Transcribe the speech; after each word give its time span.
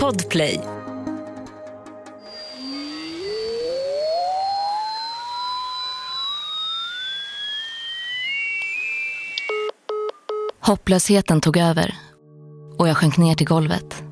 Podplay. 0.00 0.60
Hopplösheten 10.60 11.40
tog 11.40 11.56
över 11.56 11.94
och 12.78 12.88
jag 12.88 12.96
sjönk 12.96 13.16
ner 13.18 13.34
till 13.34 13.46
golvet. 13.46 14.04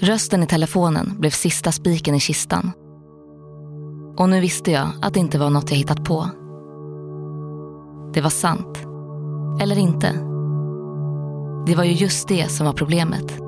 Rösten 0.00 0.42
i 0.42 0.46
telefonen 0.46 1.16
blev 1.18 1.30
sista 1.30 1.72
spiken 1.72 2.14
i 2.14 2.20
kistan. 2.20 2.72
Och 4.16 4.28
nu 4.28 4.40
visste 4.40 4.70
jag 4.70 4.88
att 5.02 5.14
det 5.14 5.20
inte 5.20 5.38
var 5.38 5.50
något 5.50 5.70
jag 5.70 5.78
hittat 5.78 6.04
på. 6.04 6.28
Det 8.14 8.20
var 8.20 8.30
sant. 8.30 8.78
Eller 9.62 9.78
inte. 9.78 10.29
Det 11.66 11.74
var 11.74 11.84
ju 11.84 11.92
just 11.92 12.28
det 12.28 12.50
som 12.50 12.66
var 12.66 12.72
problemet. 12.72 13.38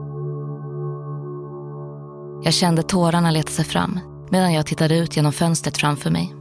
Jag 2.44 2.54
kände 2.54 2.82
tårarna 2.82 3.30
leta 3.30 3.50
sig 3.50 3.64
fram 3.64 4.00
medan 4.30 4.52
jag 4.52 4.66
tittade 4.66 4.98
ut 4.98 5.16
genom 5.16 5.32
fönstret 5.32 5.78
framför 5.78 6.10
mig. 6.10 6.34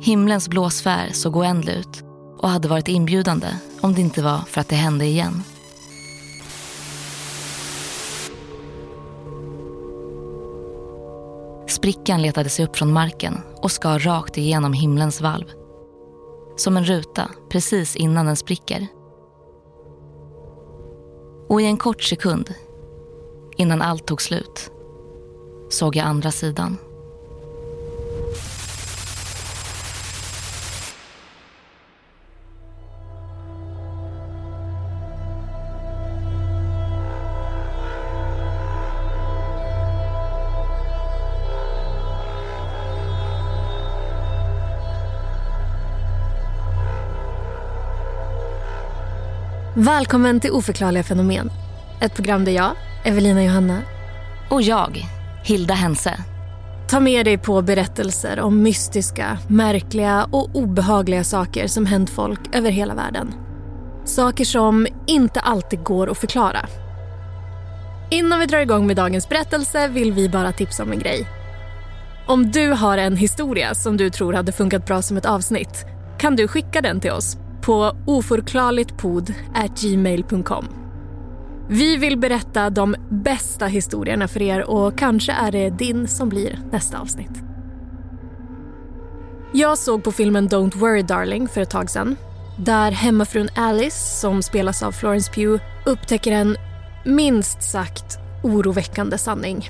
Himlens 0.00 0.48
blå 0.48 0.70
sfär 0.70 1.08
såg 1.12 1.36
oändlig 1.36 1.72
ut 1.72 2.02
och 2.38 2.48
hade 2.48 2.68
varit 2.68 2.88
inbjudande 2.88 3.46
om 3.80 3.94
det 3.94 4.00
inte 4.00 4.22
var 4.22 4.38
för 4.38 4.60
att 4.60 4.68
det 4.68 4.76
hände 4.76 5.04
igen. 5.04 5.42
Sprickan 11.68 12.22
letade 12.22 12.48
sig 12.48 12.64
upp 12.64 12.76
från 12.76 12.92
marken 12.92 13.40
och 13.62 13.70
skar 13.70 13.98
rakt 13.98 14.38
igenom 14.38 14.72
himlens 14.72 15.20
valv. 15.20 15.46
Som 16.56 16.76
en 16.76 16.84
ruta 16.84 17.30
precis 17.50 17.96
innan 17.96 18.26
den 18.26 18.36
spricker. 18.36 18.88
Och 21.48 21.60
i 21.60 21.64
en 21.64 21.76
kort 21.76 22.02
sekund, 22.02 22.54
innan 23.56 23.82
allt 23.82 24.06
tog 24.06 24.22
slut, 24.22 24.70
såg 25.68 25.96
jag 25.96 26.06
andra 26.06 26.30
sidan. 26.30 26.76
Välkommen 49.84 50.40
till 50.40 50.50
Oförklarliga 50.50 51.02
fenomen. 51.02 51.50
Ett 52.00 52.14
program 52.14 52.44
där 52.44 52.52
jag, 52.52 52.76
Evelina 53.04 53.44
Johanna 53.44 53.82
Och 54.50 54.62
jag, 54.62 55.06
Hilda 55.44 55.74
Hense, 55.74 56.18
tar 56.88 57.00
med 57.00 57.26
dig 57.26 57.38
på 57.38 57.62
berättelser 57.62 58.40
om 58.40 58.62
mystiska, 58.62 59.38
märkliga 59.48 60.28
och 60.30 60.50
obehagliga 60.54 61.24
saker 61.24 61.66
som 61.66 61.86
hänt 61.86 62.10
folk 62.10 62.54
över 62.54 62.70
hela 62.70 62.94
världen. 62.94 63.34
Saker 64.04 64.44
som 64.44 64.86
inte 65.06 65.40
alltid 65.40 65.82
går 65.82 66.10
att 66.10 66.18
förklara. 66.18 66.66
Innan 68.10 68.40
vi 68.40 68.46
drar 68.46 68.60
igång 68.60 68.86
med 68.86 68.96
dagens 68.96 69.28
berättelse 69.28 69.88
vill 69.88 70.12
vi 70.12 70.28
bara 70.28 70.52
tipsa 70.52 70.82
om 70.82 70.92
en 70.92 70.98
grej. 70.98 71.28
Om 72.26 72.50
du 72.50 72.70
har 72.70 72.98
en 72.98 73.16
historia 73.16 73.74
som 73.74 73.96
du 73.96 74.10
tror 74.10 74.32
hade 74.32 74.52
funkat 74.52 74.86
bra 74.86 75.02
som 75.02 75.16
ett 75.16 75.26
avsnitt 75.26 75.86
kan 76.18 76.36
du 76.36 76.48
skicka 76.48 76.80
den 76.80 77.00
till 77.00 77.12
oss 77.12 77.36
på 77.64 77.96
oförklarligtpod.gmail.com. 78.06 80.68
Vi 81.68 81.96
vill 81.96 82.18
berätta 82.18 82.70
de 82.70 82.96
bästa 83.10 83.66
historierna 83.66 84.28
för 84.28 84.42
er 84.42 84.70
och 84.70 84.98
kanske 84.98 85.32
är 85.32 85.52
det 85.52 85.70
din 85.70 86.08
som 86.08 86.28
blir 86.28 86.58
nästa 86.72 86.98
avsnitt. 86.98 87.42
Jag 89.52 89.78
såg 89.78 90.04
på 90.04 90.12
filmen 90.12 90.48
Don't 90.48 90.78
worry 90.78 91.02
darling 91.02 91.48
för 91.48 91.60
ett 91.60 91.70
tag 91.70 91.90
sedan. 91.90 92.16
Där 92.58 92.90
hemmafrun 92.90 93.48
Alice, 93.56 94.20
som 94.20 94.42
spelas 94.42 94.82
av 94.82 94.92
Florence 94.92 95.32
Pugh, 95.32 95.62
upptäcker 95.86 96.32
en 96.32 96.56
minst 97.04 97.62
sagt 97.62 98.18
oroväckande 98.42 99.18
sanning. 99.18 99.68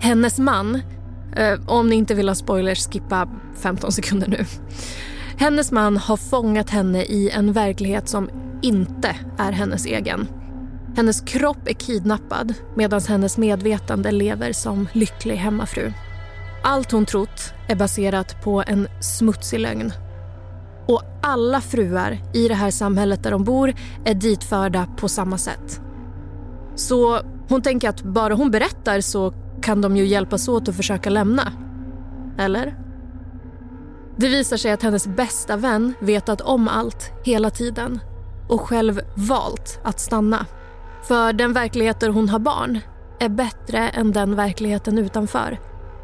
Hennes 0.00 0.38
man, 0.38 0.74
eh, 1.36 1.58
om 1.66 1.88
ni 1.88 1.96
inte 1.96 2.14
vill 2.14 2.28
ha 2.28 2.34
spoilers, 2.34 2.88
skippa 2.88 3.28
15 3.62 3.92
sekunder 3.92 4.28
nu. 4.28 4.44
Hennes 5.42 5.72
man 5.72 5.96
har 5.96 6.16
fångat 6.16 6.70
henne 6.70 7.02
i 7.02 7.30
en 7.30 7.52
verklighet 7.52 8.08
som 8.08 8.30
inte 8.62 9.16
är 9.38 9.52
hennes 9.52 9.86
egen. 9.86 10.28
Hennes 10.96 11.20
kropp 11.20 11.68
är 11.68 11.72
kidnappad 11.72 12.54
medan 12.76 13.00
hennes 13.00 13.38
medvetande 13.38 14.10
lever 14.10 14.52
som 14.52 14.88
lycklig 14.92 15.36
hemmafru. 15.36 15.92
Allt 16.64 16.92
hon 16.92 17.06
trott 17.06 17.54
är 17.68 17.76
baserat 17.76 18.44
på 18.44 18.62
en 18.66 18.88
smutsig 19.00 19.60
lögn. 19.60 19.92
Och 20.88 21.02
alla 21.22 21.60
fruar 21.60 22.18
i 22.34 22.48
det 22.48 22.54
här 22.54 22.70
samhället 22.70 23.22
där 23.22 23.30
de 23.30 23.44
bor 23.44 23.74
är 24.04 24.14
ditförda 24.14 24.86
på 24.96 25.08
samma 25.08 25.38
sätt. 25.38 25.80
Så 26.74 27.20
hon 27.48 27.62
tänker 27.62 27.88
att 27.88 28.02
bara 28.02 28.34
hon 28.34 28.50
berättar 28.50 29.00
så 29.00 29.34
kan 29.62 29.80
de 29.80 29.96
ju 29.96 30.06
hjälpas 30.06 30.48
åt 30.48 30.68
att 30.68 30.76
försöka 30.76 31.10
lämna. 31.10 31.52
Eller? 32.38 32.81
Det 34.22 34.28
visar 34.28 34.56
sig 34.56 34.72
att 34.72 34.82
hennes 34.82 35.06
bästa 35.06 35.56
vän 35.56 35.94
vetat 36.00 36.40
om 36.40 36.68
allt 36.68 37.12
hela 37.24 37.50
tiden 37.50 38.00
och 38.48 38.60
själv 38.60 39.00
valt 39.14 39.80
att 39.84 40.00
stanna. 40.00 40.46
För 41.02 41.32
den 41.32 41.52
verklighet 41.52 42.00
där 42.00 42.08
hon 42.08 42.28
har 42.28 42.38
barn 42.38 42.78
är 43.20 43.28
bättre 43.28 43.88
än 43.88 44.12
den 44.12 44.36
verkligheten 44.36 44.98
utanför 44.98 45.58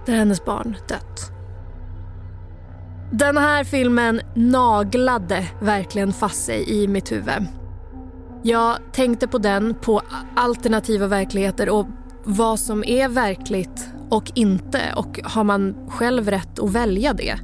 där 0.07 0.15
hennes 0.15 0.45
barn 0.45 0.77
dött. 0.89 1.33
Den 3.13 3.37
här 3.37 3.65
filmen 3.65 4.21
naglade 4.35 5.47
verkligen 5.61 6.13
fast 6.13 6.45
sig 6.45 6.83
i 6.83 6.89
mitt 6.89 7.13
huvud. 7.13 7.47
Jag 8.43 8.79
tänkte 8.93 9.29
på 9.29 9.39
den, 9.39 9.75
på 9.75 10.03
alternativa 10.37 11.07
verkligheter 11.07 11.69
och 11.69 11.87
vad 12.25 12.61
som 12.61 12.85
är 12.85 13.09
verkligt 13.09 13.89
och 14.11 14.33
inte 14.35 14.81
och 14.97 15.21
har 15.25 15.45
man 15.45 15.75
själv 15.89 16.31
rätt 16.31 16.59
att 16.59 16.71
välja 16.71 17.13
det? 17.13 17.39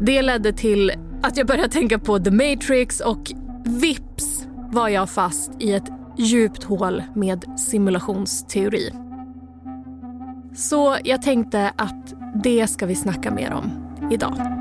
Det 0.00 0.22
ledde 0.22 0.52
till 0.52 0.92
att 1.22 1.36
jag 1.36 1.46
började 1.46 1.68
tänka 1.68 1.98
på 1.98 2.18
The 2.18 2.30
Matrix 2.30 3.00
och 3.00 3.32
vips 3.64 4.46
var 4.72 4.88
jag 4.88 5.10
fast 5.10 5.50
i 5.58 5.72
ett 5.72 5.90
djupt 6.18 6.64
hål 6.64 7.02
med 7.14 7.44
simulationsteori. 7.58 8.92
Så 10.54 10.96
jag 11.04 11.22
tänkte 11.22 11.72
att 11.76 12.14
det 12.44 12.66
ska 12.66 12.86
vi 12.86 12.94
snacka 12.94 13.30
mer 13.30 13.52
om 13.52 13.70
idag. 14.10 14.57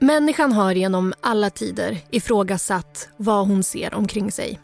Människan 0.00 0.52
har 0.52 0.72
genom 0.72 1.14
alla 1.20 1.50
tider 1.50 1.98
ifrågasatt 2.10 3.08
vad 3.16 3.46
hon 3.46 3.62
ser 3.62 3.94
omkring 3.94 4.32
sig. 4.32 4.60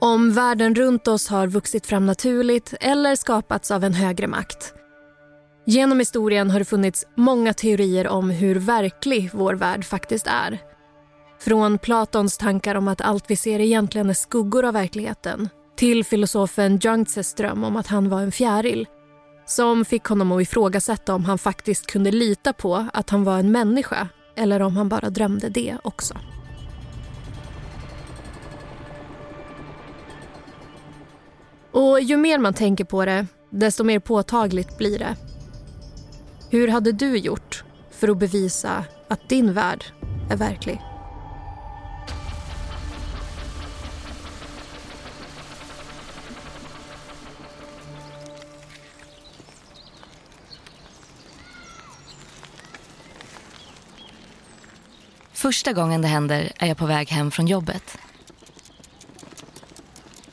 Om 0.00 0.32
världen 0.32 0.74
runt 0.74 1.08
oss 1.08 1.28
har 1.28 1.46
vuxit 1.46 1.86
fram 1.86 2.06
naturligt 2.06 2.74
eller 2.80 3.16
skapats 3.16 3.70
av 3.70 3.84
en 3.84 3.94
högre 3.94 4.26
makt. 4.26 4.74
Genom 5.66 5.98
historien 5.98 6.50
har 6.50 6.58
det 6.58 6.64
funnits 6.64 7.04
många 7.14 7.54
teorier 7.54 8.08
om 8.08 8.30
hur 8.30 8.54
verklig 8.54 9.30
vår 9.32 9.54
värld 9.54 9.84
faktiskt 9.84 10.26
är. 10.26 10.58
Från 11.40 11.78
Platons 11.78 12.38
tankar 12.38 12.74
om 12.74 12.88
att 12.88 13.00
allt 13.00 13.24
vi 13.28 13.36
ser 13.36 13.60
egentligen 13.60 14.10
är 14.10 14.14
skuggor 14.14 14.64
av 14.64 14.74
verkligheten 14.74 15.48
till 15.76 16.04
filosofen 16.04 16.78
Jungtses 16.78 17.34
dröm 17.34 17.64
om 17.64 17.76
att 17.76 17.86
han 17.86 18.08
var 18.08 18.20
en 18.20 18.32
fjäril 18.32 18.86
som 19.46 19.84
fick 19.84 20.04
honom 20.04 20.32
att 20.32 20.42
ifrågasätta 20.42 21.14
om 21.14 21.24
han 21.24 21.38
faktiskt 21.38 21.86
kunde 21.86 22.10
lita 22.10 22.52
på 22.52 22.86
att 22.92 23.10
han 23.10 23.24
var 23.24 23.38
en 23.38 23.52
människa 23.52 24.08
eller 24.36 24.62
om 24.62 24.76
han 24.76 24.88
bara 24.88 25.10
drömde 25.10 25.48
det 25.48 25.76
också. 25.82 26.14
Och 31.70 32.00
ju 32.00 32.16
mer 32.16 32.38
man 32.38 32.54
tänker 32.54 32.84
på 32.84 33.04
det, 33.04 33.26
desto 33.50 33.84
mer 33.84 33.98
påtagligt 33.98 34.78
blir 34.78 34.98
det. 34.98 35.16
Hur 36.50 36.68
hade 36.68 36.92
du 36.92 37.16
gjort 37.16 37.64
för 37.90 38.08
att 38.08 38.18
bevisa 38.18 38.84
att 39.08 39.28
din 39.28 39.52
värld 39.52 39.84
är 40.30 40.36
verklig? 40.36 40.80
Första 55.36 55.72
gången 55.72 56.02
det 56.02 56.08
händer 56.08 56.52
är 56.56 56.66
jag 56.66 56.76
på 56.76 56.86
väg 56.86 57.10
hem 57.10 57.30
från 57.30 57.46
jobbet. 57.46 57.98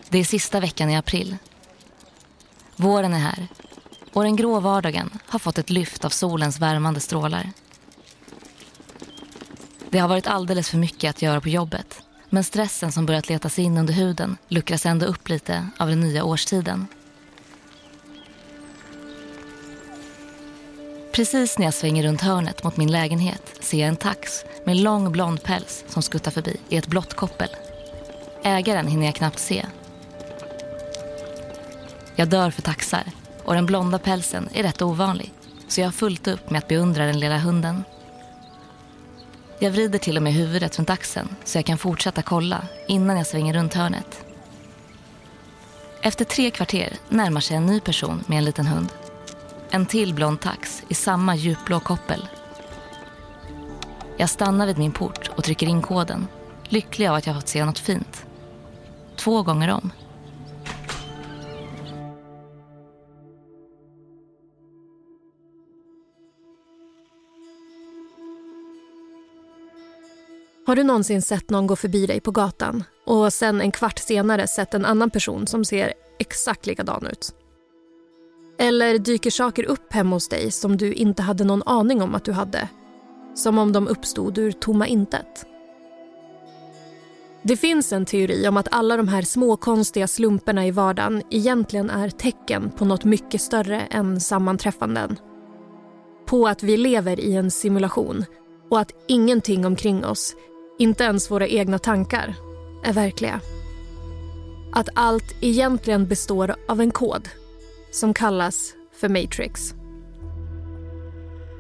Det 0.09 0.17
är 0.17 0.23
sista 0.23 0.59
veckan 0.59 0.89
i 0.89 0.97
april. 0.97 1.37
Våren 2.75 3.13
är 3.13 3.19
här 3.19 3.47
och 4.13 4.23
den 4.23 4.35
grå 4.35 4.59
vardagen 4.59 5.19
har 5.25 5.39
fått 5.39 5.57
ett 5.57 5.69
lyft 5.69 6.05
av 6.05 6.09
solens 6.09 6.59
värmande 6.59 6.99
strålar. 6.99 7.51
Det 9.89 9.99
har 9.99 10.07
varit 10.07 10.27
alldeles 10.27 10.69
för 10.69 10.77
mycket 10.77 11.09
att 11.09 11.21
göra 11.21 11.41
på 11.41 11.49
jobbet 11.49 12.01
men 12.29 12.43
stressen 12.43 12.91
som 12.91 13.05
börjat 13.05 13.29
leta 13.29 13.49
sig 13.49 13.63
in 13.63 13.77
under 13.77 13.93
huden 13.93 14.37
luckras 14.47 14.85
ändå 14.85 15.05
upp 15.05 15.29
lite 15.29 15.69
av 15.77 15.89
den 15.89 15.99
nya 15.99 16.23
årstiden. 16.23 16.87
Precis 21.11 21.57
när 21.57 21.65
jag 21.65 21.73
svänger 21.73 22.03
runt 22.03 22.21
hörnet 22.21 22.63
mot 22.63 22.77
min 22.77 22.91
lägenhet 22.91 23.52
ser 23.63 23.79
jag 23.79 23.87
en 23.87 23.95
tax 23.95 24.45
med 24.63 24.77
lång 24.77 25.11
blond 25.11 25.43
päls 25.43 25.83
som 25.87 26.01
skuttar 26.01 26.31
förbi 26.31 26.57
i 26.69 26.77
ett 26.77 26.87
blått 26.87 27.13
koppel. 27.13 27.49
Ägaren 28.43 28.87
hinner 28.87 29.05
jag 29.05 29.15
knappt 29.15 29.39
se. 29.39 29.65
Jag 32.15 32.27
dör 32.27 32.51
för 32.51 32.61
taxar 32.61 33.03
och 33.43 33.53
den 33.53 33.65
blonda 33.65 33.99
pälsen 33.99 34.49
är 34.53 34.63
rätt 34.63 34.81
ovanlig 34.81 35.33
så 35.67 35.81
jag 35.81 35.87
har 35.87 35.91
fullt 35.91 36.27
upp 36.27 36.49
med 36.49 36.59
att 36.59 36.67
beundra 36.67 37.05
den 37.05 37.19
lilla 37.19 37.37
hunden. 37.37 37.83
Jag 39.59 39.71
vrider 39.71 39.99
till 39.99 40.17
och 40.17 40.23
med 40.23 40.33
huvudet 40.33 40.79
runt 40.79 40.89
axeln 40.89 41.35
så 41.43 41.57
jag 41.57 41.65
kan 41.65 41.77
fortsätta 41.77 42.21
kolla 42.21 42.67
innan 42.87 43.17
jag 43.17 43.27
svänger 43.27 43.53
runt 43.53 43.73
hörnet. 43.73 44.25
Efter 46.01 46.25
tre 46.25 46.51
kvarter 46.51 46.97
närmar 47.09 47.41
sig 47.41 47.57
en 47.57 47.65
ny 47.65 47.79
person 47.79 48.23
med 48.27 48.37
en 48.37 48.45
liten 48.45 48.67
hund. 48.67 48.87
En 49.69 49.85
till 49.85 50.13
blond 50.13 50.41
tax 50.41 50.83
i 50.87 50.93
samma 50.93 51.35
djupblå 51.35 51.79
koppel. 51.79 52.27
Jag 54.17 54.29
stannar 54.29 54.67
vid 54.67 54.77
min 54.77 54.91
port 54.91 55.31
och 55.35 55.43
trycker 55.43 55.67
in 55.67 55.81
koden. 55.81 56.27
Lycklig 56.63 57.07
av 57.07 57.15
att 57.15 57.27
jag 57.27 57.35
fått 57.35 57.47
se 57.47 57.65
något 57.65 57.79
fint. 57.79 58.25
Två 59.15 59.43
gånger 59.43 59.71
om. 59.71 59.91
Har 70.65 70.75
du 70.75 70.83
någonsin 70.83 71.21
sett 71.21 71.49
någon 71.49 71.67
gå 71.67 71.75
förbi 71.75 72.05
dig 72.05 72.19
på 72.19 72.31
gatan 72.31 72.83
och 73.05 73.33
sen 73.33 73.61
en 73.61 73.71
kvart 73.71 73.99
senare 73.99 74.47
sett 74.47 74.73
en 74.73 74.85
annan 74.85 75.09
person 75.09 75.47
som 75.47 75.65
ser 75.65 75.93
exakt 76.19 76.65
likadan 76.65 77.07
ut? 77.07 77.35
Eller 78.59 78.99
dyker 78.99 79.31
saker 79.31 79.63
upp 79.63 79.93
hemma 79.93 80.15
hos 80.15 80.29
dig 80.29 80.51
som 80.51 80.77
du 80.77 80.93
inte 80.93 81.21
hade 81.21 81.43
någon 81.43 81.63
aning 81.65 82.01
om 82.01 82.15
att 82.15 82.25
du 82.25 82.31
hade? 82.31 82.69
Som 83.35 83.57
om 83.57 83.71
de 83.71 83.87
uppstod 83.87 84.37
ur 84.37 84.51
tomma 84.51 84.87
intet? 84.87 85.45
Det 87.41 87.57
finns 87.57 87.93
en 87.93 88.05
teori 88.05 88.47
om 88.47 88.57
att 88.57 88.67
alla 88.71 88.97
de 88.97 89.07
här 89.07 89.21
småkonstiga 89.21 90.07
slumperna 90.07 90.67
i 90.67 90.71
vardagen 90.71 91.21
egentligen 91.29 91.89
är 91.89 92.09
tecken 92.09 92.71
på 92.71 92.85
något 92.85 93.03
mycket 93.03 93.41
större 93.41 93.81
än 93.81 94.21
sammanträffanden. 94.21 95.19
På 96.25 96.47
att 96.47 96.63
vi 96.63 96.77
lever 96.77 97.19
i 97.19 97.35
en 97.35 97.51
simulation 97.51 98.25
och 98.69 98.79
att 98.79 98.91
ingenting 99.07 99.65
omkring 99.65 100.05
oss, 100.05 100.35
inte 100.79 101.03
ens 101.03 101.31
våra 101.31 101.47
egna 101.47 101.79
tankar, 101.79 102.35
är 102.83 102.93
verkliga. 102.93 103.39
Att 104.73 104.89
allt 104.93 105.35
egentligen 105.41 106.07
består 106.07 106.55
av 106.67 106.81
en 106.81 106.91
kod 106.91 107.29
som 107.91 108.13
kallas 108.13 108.73
för 108.91 109.09
Matrix. 109.09 109.73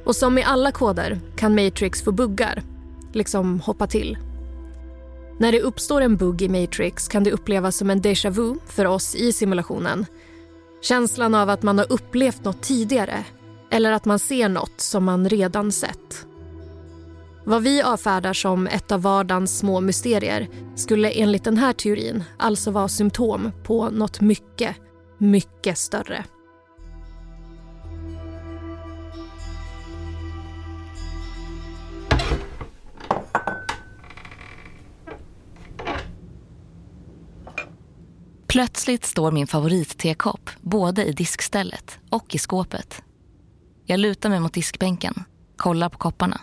Och 0.03 0.15
som 0.15 0.37
i 0.37 0.43
alla 0.43 0.71
koder 0.71 1.19
kan 1.35 1.55
Matrix 1.55 2.01
få 2.03 2.11
buggar, 2.11 2.63
liksom 3.13 3.59
hoppa 3.59 3.87
till. 3.87 4.17
När 5.37 5.51
det 5.51 5.61
uppstår 5.61 6.01
en 6.01 6.17
bugg 6.17 6.41
i 6.41 6.49
Matrix 6.49 7.07
kan 7.07 7.23
det 7.23 7.31
upplevas 7.31 7.77
som 7.77 7.89
en 7.89 8.01
déjà 8.01 8.29
vu 8.29 8.55
för 8.65 8.85
oss 8.85 9.15
i 9.15 9.33
simulationen. 9.33 10.05
Känslan 10.81 11.35
av 11.35 11.49
att 11.49 11.63
man 11.63 11.77
har 11.77 11.91
upplevt 11.91 12.43
något 12.43 12.61
tidigare 12.61 13.25
eller 13.71 13.91
att 13.91 14.05
man 14.05 14.19
ser 14.19 14.49
något 14.49 14.81
som 14.81 15.03
man 15.03 15.29
redan 15.29 15.71
sett. 15.71 16.25
Vad 17.45 17.63
vi 17.63 17.81
avfärdar 17.81 18.33
som 18.33 18.67
ett 18.67 18.91
av 18.91 19.01
vardagens 19.01 19.57
små 19.57 19.81
mysterier 19.81 20.49
skulle 20.75 21.09
enligt 21.09 21.43
den 21.43 21.57
här 21.57 21.73
teorin 21.73 22.23
alltså 22.37 22.71
vara 22.71 22.87
symptom 22.87 23.51
på 23.63 23.89
något 23.89 24.21
mycket, 24.21 24.75
mycket 25.17 25.77
större. 25.77 26.23
Plötsligt 38.53 39.05
står 39.05 39.31
min 39.31 39.47
favorittekopp 39.47 40.49
både 40.61 41.05
i 41.05 41.11
diskstället 41.11 41.99
och 42.09 42.35
i 42.35 42.37
skåpet. 42.37 43.01
Jag 43.85 43.99
lutar 43.99 44.29
mig 44.29 44.39
mot 44.39 44.53
diskbänken, 44.53 45.23
kollar 45.57 45.89
på 45.89 45.97
kopparna. 45.97 46.41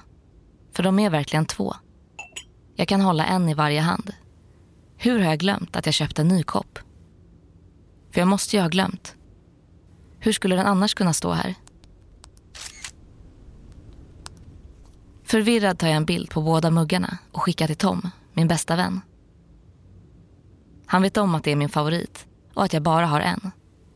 För 0.73 0.83
de 0.83 0.99
är 0.99 1.11
verkligen 1.11 1.47
två. 1.47 1.75
Jag 2.77 2.89
kan 2.89 3.01
hålla 3.01 3.27
en 3.27 3.49
i 3.49 3.55
varje 3.55 3.81
hand. 3.81 4.15
Hur 4.97 5.19
har 5.19 5.27
jag 5.27 5.39
glömt 5.39 5.77
att 5.77 5.87
jag 5.87 5.95
köpte 5.95 6.23
en 6.23 6.29
ny 6.29 6.43
kopp? 6.43 6.79
För 8.13 8.21
jag 8.21 8.29
måste 8.29 8.57
ju 8.57 8.63
ha 8.63 8.69
glömt. 8.69 9.15
Hur 10.19 10.33
skulle 10.33 10.57
den 10.57 10.67
annars 10.67 10.95
kunna 10.95 11.13
stå 11.13 11.33
här? 11.33 11.55
Förvirrad 15.25 15.79
tar 15.79 15.87
jag 15.87 15.97
en 15.97 16.05
bild 16.05 16.31
på 16.31 16.43
båda 16.43 16.71
muggarna 16.71 17.19
och 17.33 17.43
skickar 17.43 17.67
till 17.67 17.77
Tom, 17.77 18.11
min 18.33 18.49
bästa 18.49 18.77
vän. 18.77 19.01
Han 20.91 21.03
vet 21.03 21.17
om 21.17 21.35
att 21.35 21.45
det 21.45 21.53
är 21.53 21.57
min 21.57 21.69
favorit 21.69 22.27
och 22.55 22.65
att 22.65 22.73
jag 22.73 22.83
bara 22.83 23.07
har 23.07 23.21
en. 23.21 23.51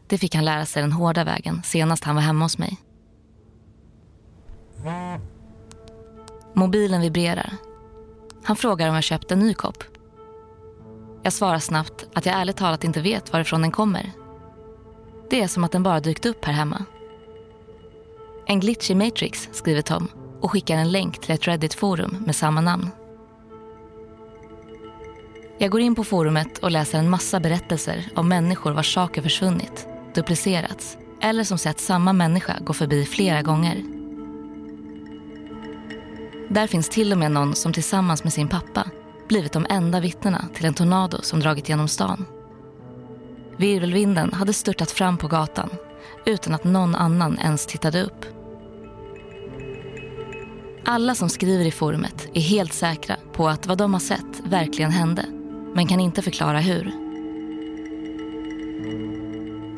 Det 0.07 0.19
fick 0.19 0.35
han 0.35 0.45
lära 0.45 0.67
sig 0.67 0.83
den 0.83 0.93
hårda 0.93 1.25
vägen 1.25 1.63
senast 1.65 2.05
han 2.05 2.15
var 2.15 2.23
hemma 2.23 2.45
hos 2.45 2.59
mig. 2.59 2.79
Mobilen 6.55 7.01
vibrerar. 7.01 7.57
Han 8.45 8.57
frågar 8.57 8.89
om 8.89 8.95
jag 8.95 9.05
köpt 9.05 9.31
en 9.31 9.39
ny 9.39 9.55
kopp. 9.55 9.85
Jag 11.23 11.33
svarar 11.33 11.59
snabbt 11.59 12.07
att 12.15 12.27
jag 12.27 12.35
ärligt 12.35 12.57
talat 12.57 12.85
inte 12.85 13.01
vet 13.01 13.33
varifrån 13.33 13.63
den 13.63 13.71
kommer. 13.71 14.13
Det 15.31 15.43
är 15.43 15.49
som 15.49 15.65
att 15.65 15.73
den 15.73 15.83
bara 15.83 16.01
dykt 16.01 16.27
upp 16.27 16.45
här 16.45 16.53
hemma. 16.53 16.85
En 18.47 18.61
glitch 18.61 18.91
i 18.91 18.95
Matrix, 18.95 19.49
skriver 19.53 19.83
Tom 19.83 20.09
och 20.41 20.51
skickar 20.51 20.77
en 20.77 20.93
länk 20.93 21.21
till 21.21 21.35
ett 21.35 21.49
Reddit-forum 21.49 22.25
med 22.27 22.37
samma 22.37 22.61
namn. 22.61 22.91
Jag 25.65 25.71
går 25.71 25.81
in 25.81 25.95
på 25.95 26.05
forumet 26.05 26.59
och 26.59 26.71
läser 26.71 26.99
en 26.99 27.11
massa 27.11 27.41
berättelser 27.41 28.09
om 28.15 28.29
människor 28.29 28.73
vars 28.73 28.95
saker 28.95 29.23
försvunnit, 29.23 29.89
duplicerats 30.15 30.99
eller 31.21 31.45
som 31.45 31.59
sett 31.59 31.81
samma 31.81 32.13
människa 32.13 32.57
gå 32.61 32.73
förbi 32.73 33.05
flera 33.05 33.43
gånger. 33.43 33.83
Där 36.49 36.67
finns 36.67 36.89
till 36.89 37.13
och 37.13 37.19
med 37.19 37.31
någon 37.31 37.55
som 37.55 37.73
tillsammans 37.73 38.25
med 38.25 38.33
sin 38.33 38.49
pappa 38.49 38.91
blivit 39.29 39.53
de 39.53 39.67
enda 39.71 40.01
vittnena 40.01 40.49
till 40.55 40.65
en 40.65 40.75
tornado 40.75 41.19
som 41.23 41.41
dragit 41.41 41.69
genom 41.69 41.89
stan. 41.89 42.25
Virvelvinden 43.57 44.33
hade 44.33 44.53
störtat 44.53 44.91
fram 44.91 45.17
på 45.17 45.29
gatan 45.29 45.71
utan 46.27 46.55
att 46.55 46.65
någon 46.65 46.95
annan 46.95 47.39
ens 47.39 47.67
tittade 47.67 48.03
upp. 48.03 48.25
Alla 50.85 51.15
som 51.15 51.29
skriver 51.29 51.65
i 51.65 51.71
forumet 51.71 52.29
är 52.35 52.41
helt 52.41 52.73
säkra 52.73 53.17
på 53.33 53.49
att 53.49 53.67
vad 53.67 53.79
de 53.79 53.93
har 53.93 54.01
sett 54.01 54.41
verkligen 54.45 54.91
hände 54.91 55.34
men 55.75 55.87
kan 55.87 56.01
inte 56.01 56.23
förklara 56.23 56.61
hur. 56.61 56.93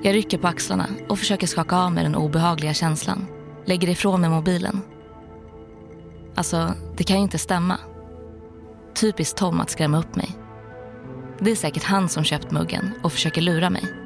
Jag 0.02 0.14
rycker 0.14 0.38
på 0.38 0.48
axlarna 0.48 0.88
och 1.08 1.18
försöker 1.18 1.46
skaka 1.46 1.76
av 1.76 1.92
mig 1.92 2.04
den 2.04 2.14
obehagliga 2.14 2.74
känslan. 2.74 3.26
Lägger 3.64 3.88
ifrån 3.88 4.20
mig 4.20 4.30
mobilen. 4.30 4.80
Alltså, 6.34 6.72
det 6.96 7.04
kan 7.04 7.16
ju 7.16 7.22
inte 7.22 7.38
stämma. 7.38 7.78
Typiskt 8.94 9.38
Tom 9.38 9.60
att 9.60 9.70
skrämma 9.70 9.98
upp 9.98 10.16
mig. 10.16 10.30
Det 11.38 11.50
är 11.50 11.56
säkert 11.56 11.82
han 11.82 12.08
som 12.08 12.24
köpt 12.24 12.50
muggen 12.50 12.92
och 13.02 13.12
försöker 13.12 13.40
lura 13.40 13.70
mig. 13.70 14.05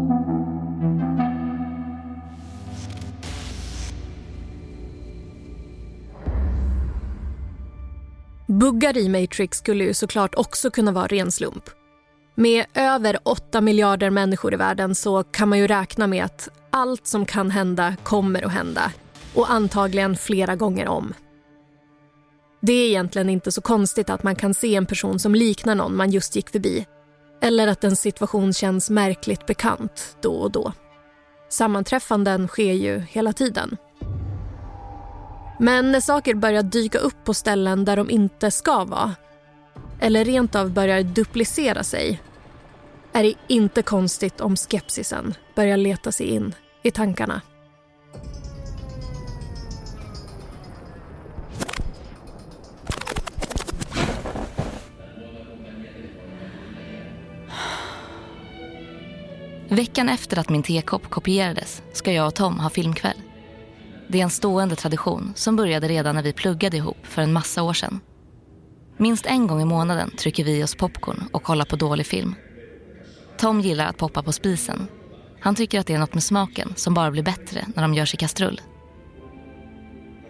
Buggar 8.51 8.97
i 8.97 9.09
Matrix 9.09 9.57
skulle 9.57 9.83
ju 9.83 9.93
såklart 9.93 10.35
också 10.35 10.71
kunna 10.71 10.91
vara 10.91 11.07
ren 11.07 11.31
slump. 11.31 11.69
Med 12.35 12.65
över 12.73 13.17
8 13.23 13.61
miljarder 13.61 14.09
människor 14.09 14.53
i 14.53 14.57
världen 14.57 14.95
så 14.95 15.23
kan 15.23 15.49
man 15.49 15.59
ju 15.59 15.67
räkna 15.67 16.07
med 16.07 16.25
att 16.25 16.49
allt 16.69 17.07
som 17.07 17.25
kan 17.25 17.51
hända 17.51 17.95
kommer 18.03 18.45
att 18.45 18.51
hända 18.51 18.91
och 19.35 19.51
antagligen 19.51 20.17
flera 20.17 20.55
gånger 20.55 20.87
om. 20.87 21.13
Det 22.61 22.73
är 22.73 22.87
egentligen 22.87 23.29
inte 23.29 23.51
så 23.51 23.61
konstigt 23.61 24.09
att 24.09 24.23
man 24.23 24.35
kan 24.35 24.53
se 24.53 24.75
en 24.75 24.85
person 24.85 25.19
som 25.19 25.35
liknar 25.35 25.75
någon 25.75 25.95
man 25.95 26.11
just 26.11 26.35
gick 26.35 26.49
förbi 26.49 26.85
eller 27.41 27.67
att 27.67 27.83
en 27.83 27.95
situation 27.95 28.53
känns 28.53 28.89
märkligt 28.89 29.45
bekant 29.45 30.17
då 30.21 30.33
och 30.33 30.51
då. 30.51 30.73
Sammanträffanden 31.49 32.47
sker 32.47 32.73
ju 32.73 32.99
hela 32.99 33.33
tiden. 33.33 33.77
Men 35.63 35.91
när 35.91 35.99
saker 35.99 36.35
börjar 36.35 36.63
dyka 36.63 36.97
upp 36.97 37.23
på 37.23 37.33
ställen 37.33 37.85
där 37.85 37.95
de 37.95 38.09
inte 38.09 38.51
ska 38.51 38.85
vara 38.85 39.15
eller 39.99 40.25
rent 40.25 40.55
av 40.55 40.71
börjar 40.71 41.03
duplicera 41.03 41.83
sig 41.83 42.21
är 43.13 43.23
det 43.23 43.33
inte 43.47 43.81
konstigt 43.81 44.41
om 44.41 44.55
skepsisen 44.55 45.33
börjar 45.55 45.77
leta 45.77 46.11
sig 46.11 46.27
in 46.27 46.55
i 46.83 46.91
tankarna. 46.91 47.41
Veckan 59.69 60.09
efter 60.09 60.39
att 60.39 60.49
min 60.49 60.63
tekopp 60.63 61.09
kopierades 61.09 61.81
ska 61.93 62.13
jag 62.13 62.27
och 62.27 62.35
Tom 62.35 62.59
ha 62.59 62.69
filmkväll. 62.69 63.30
Det 64.11 64.19
är 64.19 64.23
en 64.23 64.29
stående 64.29 64.75
tradition 64.75 65.33
som 65.35 65.55
började 65.55 65.87
redan 65.87 66.15
när 66.15 66.23
vi 66.23 66.33
pluggade 66.33 66.77
ihop 66.77 66.97
för 67.03 67.21
en 67.21 67.33
massa 67.33 67.63
år 67.63 67.73
sedan. 67.73 67.99
Minst 68.97 69.25
en 69.25 69.47
gång 69.47 69.61
i 69.61 69.65
månaden 69.65 70.11
trycker 70.17 70.43
vi 70.43 70.63
oss 70.63 70.75
popcorn 70.75 71.23
och 71.31 71.43
kollar 71.43 71.65
på 71.65 71.75
dålig 71.75 72.05
film. 72.05 72.35
Tom 73.37 73.61
gillar 73.61 73.87
att 73.87 73.97
poppa 73.97 74.23
på 74.23 74.31
spisen. 74.31 74.87
Han 75.39 75.55
tycker 75.55 75.79
att 75.79 75.87
det 75.87 75.93
är 75.93 75.99
något 75.99 76.13
med 76.13 76.23
smaken 76.23 76.73
som 76.75 76.93
bara 76.93 77.11
blir 77.11 77.23
bättre 77.23 77.65
när 77.75 77.81
de 77.81 77.93
görs 77.93 78.13
i 78.13 78.17
kastrull. 78.17 78.61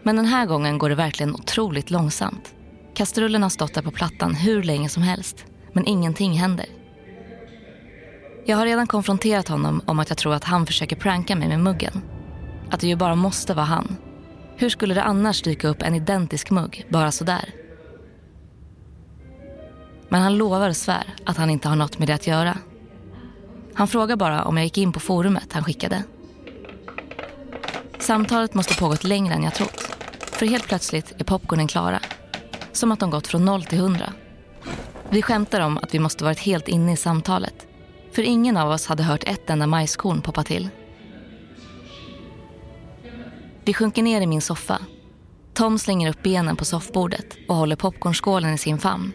Men 0.03 0.15
den 0.15 0.25
här 0.25 0.45
gången 0.45 0.77
går 0.77 0.89
det 0.89 0.95
verkligen 0.95 1.35
otroligt 1.35 1.91
långsamt. 1.91 2.53
Kastrullen 2.93 3.43
har 3.43 3.49
stått 3.49 3.73
där 3.73 3.81
på 3.81 3.91
plattan 3.91 4.35
hur 4.35 4.63
länge 4.63 4.89
som 4.89 5.03
helst, 5.03 5.45
men 5.73 5.85
ingenting 5.85 6.33
händer. 6.33 6.65
Jag 8.45 8.57
har 8.57 8.65
redan 8.65 8.87
konfronterat 8.87 9.47
honom 9.47 9.81
om 9.85 9.99
att 9.99 10.09
jag 10.09 10.17
tror 10.17 10.33
att 10.33 10.43
han 10.43 10.65
försöker 10.65 10.95
pranka 10.95 11.35
mig 11.35 11.47
med 11.47 11.59
muggen. 11.59 12.01
Att 12.71 12.79
det 12.79 12.87
ju 12.87 12.95
bara 12.95 13.15
måste 13.15 13.53
vara 13.53 13.65
han. 13.65 13.97
Hur 14.55 14.69
skulle 14.69 14.93
det 14.93 15.03
annars 15.03 15.41
dyka 15.41 15.67
upp 15.67 15.81
en 15.81 15.95
identisk 15.95 16.49
mugg 16.51 16.85
bara 16.89 17.11
sådär? 17.11 17.49
Men 20.09 20.21
han 20.21 20.37
lovar 20.37 20.69
och 20.69 20.77
svär 20.77 21.15
att 21.25 21.37
han 21.37 21.49
inte 21.49 21.69
har 21.69 21.75
något 21.75 21.99
med 21.99 22.07
det 22.07 22.13
att 22.13 22.27
göra. 22.27 22.57
Han 23.73 23.87
frågar 23.87 24.15
bara 24.15 24.43
om 24.43 24.57
jag 24.57 24.63
gick 24.63 24.77
in 24.77 24.93
på 24.93 24.99
forumet 24.99 25.53
han 25.53 25.63
skickade. 25.63 26.03
Samtalet 27.99 28.53
måste 28.53 28.75
pågått 28.75 29.03
längre 29.03 29.33
än 29.33 29.43
jag 29.43 29.53
trott. 29.53 29.95
För 30.19 30.45
helt 30.45 30.67
plötsligt 30.67 31.13
är 31.17 31.23
popcornen 31.23 31.67
klara. 31.67 31.99
Som 32.71 32.91
att 32.91 32.99
de 32.99 33.09
gått 33.09 33.27
från 33.27 33.45
noll 33.45 33.63
till 33.63 33.79
hundra. 33.79 34.13
Vi 35.09 35.21
skämtar 35.21 35.61
om 35.61 35.77
att 35.77 35.93
vi 35.93 35.99
måste 35.99 36.23
varit 36.23 36.39
helt 36.39 36.67
inne 36.67 36.93
i 36.93 36.97
samtalet. 36.97 37.67
För 38.11 38.21
ingen 38.21 38.57
av 38.57 38.69
oss 38.69 38.87
hade 38.87 39.03
hört 39.03 39.23
ett 39.23 39.49
enda 39.49 39.67
majskorn 39.67 40.21
poppa 40.21 40.43
till. 40.43 40.69
Vi 43.65 43.73
sjunker 43.73 44.03
ner 44.03 44.21
i 44.21 44.27
min 44.27 44.41
soffa. 44.41 44.79
Tom 45.53 45.79
slänger 45.79 46.09
upp 46.09 46.23
benen 46.23 46.55
på 46.55 46.65
soffbordet 46.65 47.37
och 47.47 47.55
håller 47.55 47.75
popcornskålen 47.75 48.53
i 48.53 48.57
sin 48.57 48.77
famn. 48.77 49.11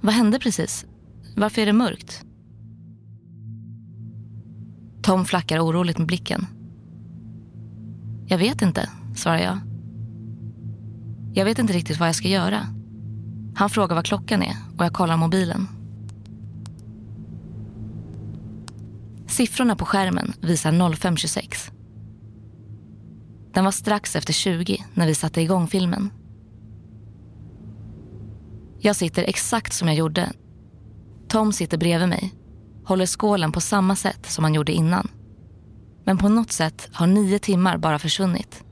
Vad 0.00 0.14
hände 0.14 0.38
precis? 0.38 0.86
Varför 1.36 1.62
är 1.62 1.66
det 1.66 1.72
mörkt? 1.72 2.24
Tom 5.02 5.24
flackar 5.24 5.60
oroligt 5.60 5.98
med 5.98 6.06
blicken. 6.06 6.46
Jag 8.26 8.38
vet 8.38 8.62
inte, 8.62 8.90
svarar 9.16 9.38
jag. 9.38 9.58
Jag 11.34 11.44
vet 11.44 11.58
inte 11.58 11.72
riktigt 11.72 11.98
vad 11.98 12.08
jag 12.08 12.16
ska 12.16 12.28
göra. 12.28 12.77
Han 13.58 13.70
frågar 13.70 13.94
vad 13.94 14.06
klockan 14.06 14.42
är 14.42 14.56
och 14.76 14.84
jag 14.84 14.92
kollar 14.92 15.16
mobilen. 15.16 15.68
Siffrorna 19.28 19.76
på 19.76 19.84
skärmen 19.84 20.32
visar 20.40 20.72
05.26. 20.72 21.70
Den 23.52 23.64
var 23.64 23.70
strax 23.70 24.16
efter 24.16 24.32
20 24.32 24.84
när 24.94 25.06
vi 25.06 25.14
satte 25.14 25.40
igång 25.40 25.66
filmen. 25.66 26.10
Jag 28.78 28.96
sitter 28.96 29.22
exakt 29.22 29.72
som 29.72 29.88
jag 29.88 29.96
gjorde. 29.96 30.32
Tom 31.28 31.52
sitter 31.52 31.78
bredvid 31.78 32.08
mig, 32.08 32.34
håller 32.84 33.06
skålen 33.06 33.52
på 33.52 33.60
samma 33.60 33.96
sätt 33.96 34.26
som 34.26 34.44
han 34.44 34.54
gjorde 34.54 34.72
innan. 34.72 35.08
Men 36.04 36.18
på 36.18 36.28
något 36.28 36.52
sätt 36.52 36.88
har 36.92 37.06
nio 37.06 37.38
timmar 37.38 37.78
bara 37.78 37.98
försvunnit. 37.98 38.64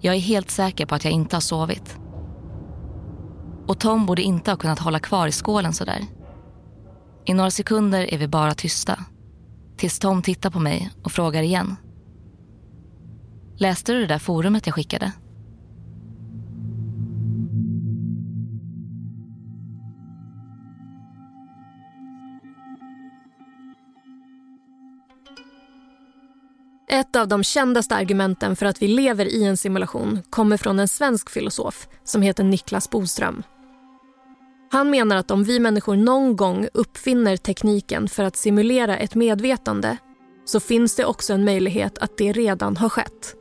Jag 0.00 0.14
är 0.14 0.20
helt 0.20 0.50
säker 0.50 0.86
på 0.86 0.94
att 0.94 1.04
jag 1.04 1.12
inte 1.12 1.36
har 1.36 1.40
sovit. 1.40 2.01
Och 3.66 3.80
Tom 3.80 4.06
borde 4.06 4.22
inte 4.22 4.50
ha 4.50 4.56
kunnat 4.56 4.78
hålla 4.78 4.98
kvar 4.98 5.28
i 5.28 5.32
skålen 5.32 5.72
sådär. 5.72 6.04
I 7.24 7.34
några 7.34 7.50
sekunder 7.50 8.14
är 8.14 8.18
vi 8.18 8.28
bara 8.28 8.54
tysta. 8.54 8.98
Tills 9.76 9.98
Tom 9.98 10.22
tittar 10.22 10.50
på 10.50 10.58
mig 10.58 10.90
och 11.02 11.12
frågar 11.12 11.42
igen. 11.42 11.76
Läste 13.56 13.92
du 13.92 14.00
det 14.00 14.06
där 14.06 14.18
forumet 14.18 14.66
jag 14.66 14.74
skickade? 14.74 15.12
Ett 26.92 27.16
av 27.16 27.28
de 27.28 27.44
kändaste 27.44 27.94
argumenten 27.94 28.56
för 28.56 28.66
att 28.66 28.82
vi 28.82 28.88
lever 28.88 29.26
i 29.26 29.44
en 29.44 29.56
simulation 29.56 30.22
kommer 30.30 30.56
från 30.56 30.78
en 30.78 30.88
svensk 30.88 31.30
filosof 31.30 31.88
som 32.04 32.22
heter 32.22 32.44
Niklas 32.44 32.90
Boström. 32.90 33.42
Han 34.70 34.90
menar 34.90 35.16
att 35.16 35.30
om 35.30 35.44
vi 35.44 35.60
människor 35.60 35.96
någon 35.96 36.36
gång 36.36 36.68
uppfinner 36.74 37.36
tekniken 37.36 38.08
för 38.08 38.24
att 38.24 38.36
simulera 38.36 38.96
ett 38.96 39.14
medvetande 39.14 39.96
så 40.44 40.60
finns 40.60 40.96
det 40.96 41.04
också 41.04 41.32
en 41.32 41.44
möjlighet 41.44 41.98
att 41.98 42.18
det 42.18 42.32
redan 42.32 42.76
har 42.76 42.88
skett. 42.88 43.34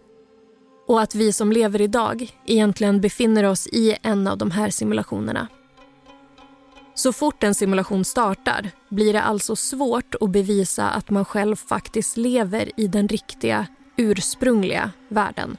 Och 0.87 1.01
att 1.01 1.15
vi 1.15 1.33
som 1.33 1.51
lever 1.51 1.81
idag 1.81 2.31
egentligen 2.45 3.01
befinner 3.01 3.43
oss 3.43 3.67
i 3.67 3.97
en 4.03 4.27
av 4.27 4.37
de 4.37 4.51
här 4.51 4.69
simulationerna. 4.69 5.47
Så 7.01 7.13
fort 7.13 7.43
en 7.43 7.55
simulation 7.55 8.05
startar 8.05 8.71
blir 8.89 9.13
det 9.13 9.21
alltså 9.21 9.55
svårt 9.55 10.15
att 10.21 10.29
bevisa 10.29 10.89
att 10.89 11.09
man 11.09 11.25
själv 11.25 11.55
faktiskt 11.55 12.17
lever 12.17 12.71
i 12.77 12.87
den 12.87 13.07
riktiga, 13.07 13.67
ursprungliga 13.97 14.91
världen. 15.07 15.57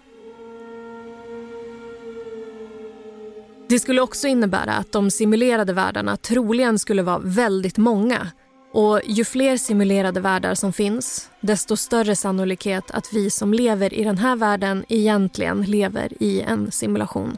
Det 3.68 3.78
skulle 3.78 4.00
också 4.00 4.28
innebära 4.28 4.72
att 4.72 4.92
de 4.92 5.10
simulerade 5.10 5.72
världarna 5.72 6.16
troligen 6.16 6.78
skulle 6.78 7.02
vara 7.02 7.18
väldigt 7.18 7.76
många. 7.76 8.26
Och 8.72 9.00
ju 9.04 9.24
fler 9.24 9.56
simulerade 9.56 10.20
världar 10.20 10.54
som 10.54 10.72
finns, 10.72 11.30
desto 11.40 11.76
större 11.76 12.16
sannolikhet 12.16 12.90
att 12.90 13.12
vi 13.12 13.30
som 13.30 13.54
lever 13.54 13.94
i 13.94 14.04
den 14.04 14.18
här 14.18 14.36
världen 14.36 14.84
egentligen 14.88 15.62
lever 15.62 16.22
i 16.22 16.40
en 16.40 16.72
simulation. 16.72 17.36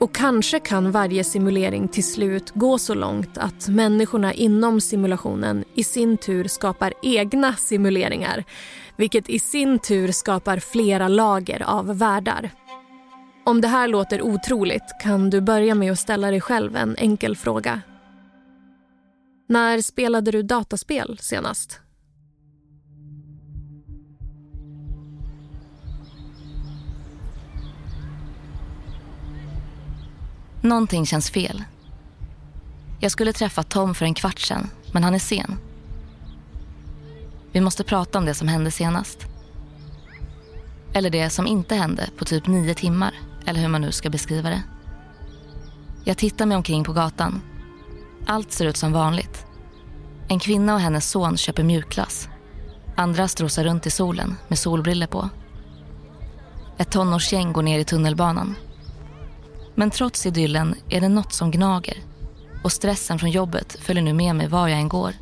Och 0.00 0.14
kanske 0.14 0.60
kan 0.60 0.90
varje 0.90 1.24
simulering 1.24 1.88
till 1.88 2.04
slut 2.04 2.50
gå 2.54 2.78
så 2.78 2.94
långt 2.94 3.38
att 3.38 3.68
människorna 3.68 4.34
inom 4.34 4.80
simulationen 4.80 5.64
i 5.74 5.84
sin 5.84 6.16
tur 6.16 6.48
skapar 6.48 6.92
egna 7.02 7.52
simuleringar 7.52 8.44
vilket 8.96 9.28
i 9.28 9.38
sin 9.38 9.78
tur 9.78 10.12
skapar 10.12 10.58
flera 10.58 11.08
lager 11.08 11.62
av 11.62 11.98
världar. 11.98 12.50
Om 13.44 13.60
det 13.60 13.68
här 13.68 13.88
låter 13.88 14.22
otroligt 14.22 14.82
kan 15.02 15.30
du 15.30 15.40
börja 15.40 15.74
med 15.74 15.92
att 15.92 15.98
ställa 15.98 16.30
dig 16.30 16.40
själv 16.40 16.76
en 16.76 16.96
enkel 16.98 17.36
fråga. 17.36 17.80
När 19.48 19.82
spelade 19.82 20.30
du 20.30 20.42
dataspel 20.42 21.18
senast? 21.20 21.80
Någonting 30.60 31.06
känns 31.06 31.30
fel. 31.30 31.64
Jag 33.00 33.12
skulle 33.12 33.32
träffa 33.32 33.62
Tom 33.62 33.94
för 33.94 34.04
en 34.04 34.14
kvart 34.14 34.38
sedan, 34.38 34.70
men 34.92 35.04
han 35.04 35.14
är 35.14 35.18
sen. 35.18 35.58
Vi 37.52 37.60
måste 37.60 37.84
prata 37.84 38.18
om 38.18 38.24
det 38.24 38.34
som 38.34 38.48
hände 38.48 38.70
senast. 38.70 39.26
Eller 40.92 41.10
det 41.10 41.30
som 41.30 41.46
inte 41.46 41.74
hände 41.74 42.08
på 42.18 42.24
typ 42.24 42.46
nio 42.46 42.74
timmar, 42.74 43.14
eller 43.46 43.60
hur 43.60 43.68
man 43.68 43.80
nu 43.80 43.92
ska 43.92 44.10
beskriva 44.10 44.50
det. 44.50 44.62
Jag 46.04 46.18
tittar 46.18 46.46
mig 46.46 46.56
omkring 46.56 46.84
på 46.84 46.92
gatan. 46.92 47.40
Allt 48.26 48.52
ser 48.52 48.66
ut 48.66 48.76
som 48.76 48.92
vanligt. 48.92 49.46
En 50.28 50.38
kvinna 50.38 50.74
och 50.74 50.80
hennes 50.80 51.10
son 51.10 51.36
köper 51.36 51.62
mjukglass. 51.62 52.28
Andra 52.96 53.28
strosar 53.28 53.64
runt 53.64 53.86
i 53.86 53.90
solen 53.90 54.36
med 54.48 54.58
solbriller 54.58 55.06
på. 55.06 55.28
Ett 56.78 56.90
tonårsgäng 56.90 57.52
går 57.52 57.62
ner 57.62 57.78
i 57.78 57.84
tunnelbanan. 57.84 58.56
Men 59.80 59.90
trots 59.90 60.26
idyllen 60.26 60.74
är 60.88 61.00
det 61.00 61.08
något 61.08 61.32
som 61.32 61.50
gnager 61.50 61.98
och 62.64 62.72
stressen 62.72 63.18
från 63.18 63.30
jobbet 63.30 63.76
följer 63.80 64.02
nu 64.02 64.12
med 64.12 64.36
mig 64.36 64.48
var 64.48 64.68
jag 64.68 64.78
än 64.78 64.88
går. 64.88 65.14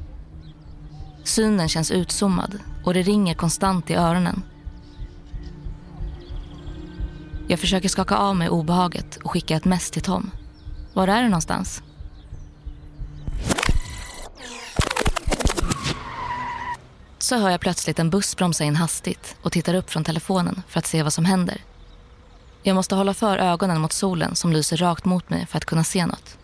Synen 1.24 1.68
känns 1.68 1.90
utzoomad 1.90 2.58
och 2.84 2.94
det 2.94 3.02
ringer 3.02 3.34
konstant 3.34 3.90
i 3.90 3.94
öronen. 3.94 4.42
Jag 7.48 7.60
försöker 7.60 7.88
skaka 7.88 8.16
av 8.16 8.36
mig 8.36 8.48
obehaget 8.48 9.16
och 9.16 9.30
skicka 9.30 9.56
ett 9.56 9.64
mess 9.64 9.90
till 9.90 10.02
Tom. 10.02 10.30
Var 10.94 11.08
är 11.08 11.22
du 11.22 11.28
någonstans? 11.28 11.82
Så 17.18 17.38
hör 17.38 17.50
jag 17.50 17.60
plötsligt 17.60 17.98
en 17.98 18.10
buss 18.10 18.36
bromsa 18.36 18.64
in 18.64 18.76
hastigt 18.76 19.36
och 19.42 19.52
tittar 19.52 19.74
upp 19.74 19.90
från 19.90 20.04
telefonen 20.04 20.62
för 20.68 20.78
att 20.78 20.86
se 20.86 21.02
vad 21.02 21.12
som 21.12 21.24
händer. 21.24 21.60
Jag 22.68 22.74
måste 22.74 22.94
hålla 22.94 23.14
för 23.14 23.38
ögonen 23.38 23.80
mot 23.80 23.92
solen 23.92 24.34
som 24.34 24.52
lyser 24.52 24.76
rakt 24.76 25.04
mot 25.04 25.30
mig 25.30 25.46
för 25.46 25.56
att 25.56 25.64
kunna 25.64 25.84
se 25.84 26.06
något. 26.06 26.38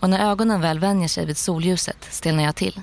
Och 0.00 0.10
när 0.10 0.30
ögonen 0.30 0.60
väl 0.60 0.78
vänjer 0.78 1.08
sig 1.08 1.26
vid 1.26 1.36
solljuset 1.36 1.96
stelnar 2.10 2.44
jag 2.44 2.54
till. 2.56 2.80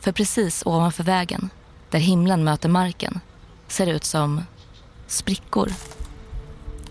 För 0.00 0.12
precis 0.12 0.62
ovanför 0.66 1.04
vägen, 1.04 1.50
där 1.90 1.98
himlen 1.98 2.44
möter 2.44 2.68
marken, 2.68 3.20
ser 3.68 3.86
det 3.86 3.92
ut 3.92 4.04
som 4.04 4.42
sprickor. 5.06 5.72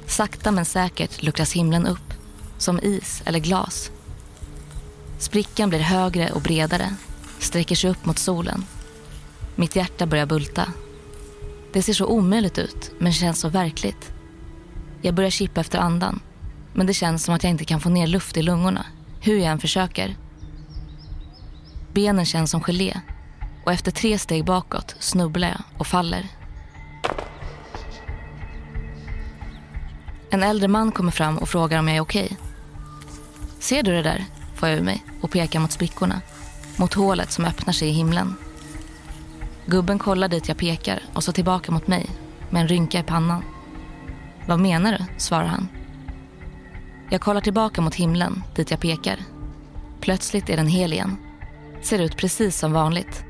Sakta 0.05 0.51
men 0.51 0.65
säkert 0.65 1.21
luckras 1.23 1.53
himlen 1.53 1.87
upp, 1.87 2.13
som 2.57 2.79
is 2.79 3.21
eller 3.25 3.39
glas. 3.39 3.91
Sprickan 5.19 5.69
blir 5.69 5.79
högre 5.79 6.31
och 6.31 6.41
bredare, 6.41 6.95
sträcker 7.39 7.75
sig 7.75 7.89
upp 7.89 8.05
mot 8.05 8.19
solen. 8.19 8.65
Mitt 9.55 9.75
hjärta 9.75 10.05
börjar 10.05 10.25
bulta. 10.25 10.67
Det 11.73 11.83
ser 11.83 11.93
så 11.93 12.05
omöjligt 12.05 12.57
ut, 12.57 12.91
men 12.99 13.13
känns 13.13 13.39
så 13.39 13.49
verkligt. 13.49 14.13
Jag 15.05 15.15
börjar 15.15 15.29
kippa 15.29 15.61
efter 15.61 15.79
andan, 15.79 16.19
men 16.73 16.87
det 16.87 16.93
känns 16.93 17.23
som 17.23 17.35
att 17.35 17.43
jag 17.43 17.49
inte 17.49 17.65
kan 17.65 17.79
få 17.79 17.89
ner 17.89 18.07
luft 18.07 18.37
i 18.37 18.41
lungorna, 18.41 18.85
hur 19.21 19.37
jag 19.37 19.45
än 19.45 19.59
försöker. 19.59 20.15
Benen 21.93 22.25
känns 22.25 22.51
som 22.51 22.61
gelé 22.61 22.99
och 23.65 23.71
efter 23.71 23.91
tre 23.91 24.19
steg 24.19 24.45
bakåt 24.45 24.95
snubblar 24.99 25.47
jag 25.47 25.61
och 25.77 25.87
faller. 25.87 26.27
En 30.29 30.43
äldre 30.43 30.67
man 30.67 30.91
kommer 30.91 31.11
fram 31.11 31.37
och 31.37 31.49
frågar 31.49 31.79
om 31.79 31.87
jag 31.87 31.97
är 31.97 32.01
okej. 32.01 32.37
Ser 33.59 33.83
du 33.83 33.91
det 33.91 34.03
där? 34.03 34.25
får 34.55 34.69
jag 34.69 34.77
ur 34.77 34.83
mig 34.83 35.03
och 35.21 35.31
pekar 35.31 35.59
mot 35.59 35.71
sprickorna. 35.71 36.21
Mot 36.75 36.93
hålet 36.93 37.31
som 37.31 37.45
öppnar 37.45 37.73
sig 37.73 37.89
i 37.89 37.91
himlen. 37.91 38.35
Gubben 39.65 39.99
kollar 39.99 40.27
dit 40.27 40.47
jag 40.47 40.57
pekar 40.57 41.01
och 41.13 41.23
så 41.23 41.31
tillbaka 41.31 41.71
mot 41.71 41.87
mig 41.87 42.09
med 42.49 42.61
en 42.61 42.67
rynka 42.67 42.99
i 42.99 43.03
pannan. 43.03 43.43
Vad 44.47 44.59
menar 44.59 44.91
du? 44.91 45.05
svarar 45.17 45.45
han. 45.45 45.67
Jag 47.09 47.21
kollar 47.21 47.41
tillbaka 47.41 47.81
mot 47.81 47.95
himlen 47.95 48.43
dit 48.55 48.71
jag 48.71 48.79
pekar. 48.79 49.19
Plötsligt 50.01 50.49
är 50.49 50.57
den 50.57 50.67
hel 50.67 50.93
igen. 50.93 51.17
Ser 51.81 51.99
ut 51.99 52.17
precis 52.17 52.57
som 52.59 52.73
vanligt. 52.73 53.23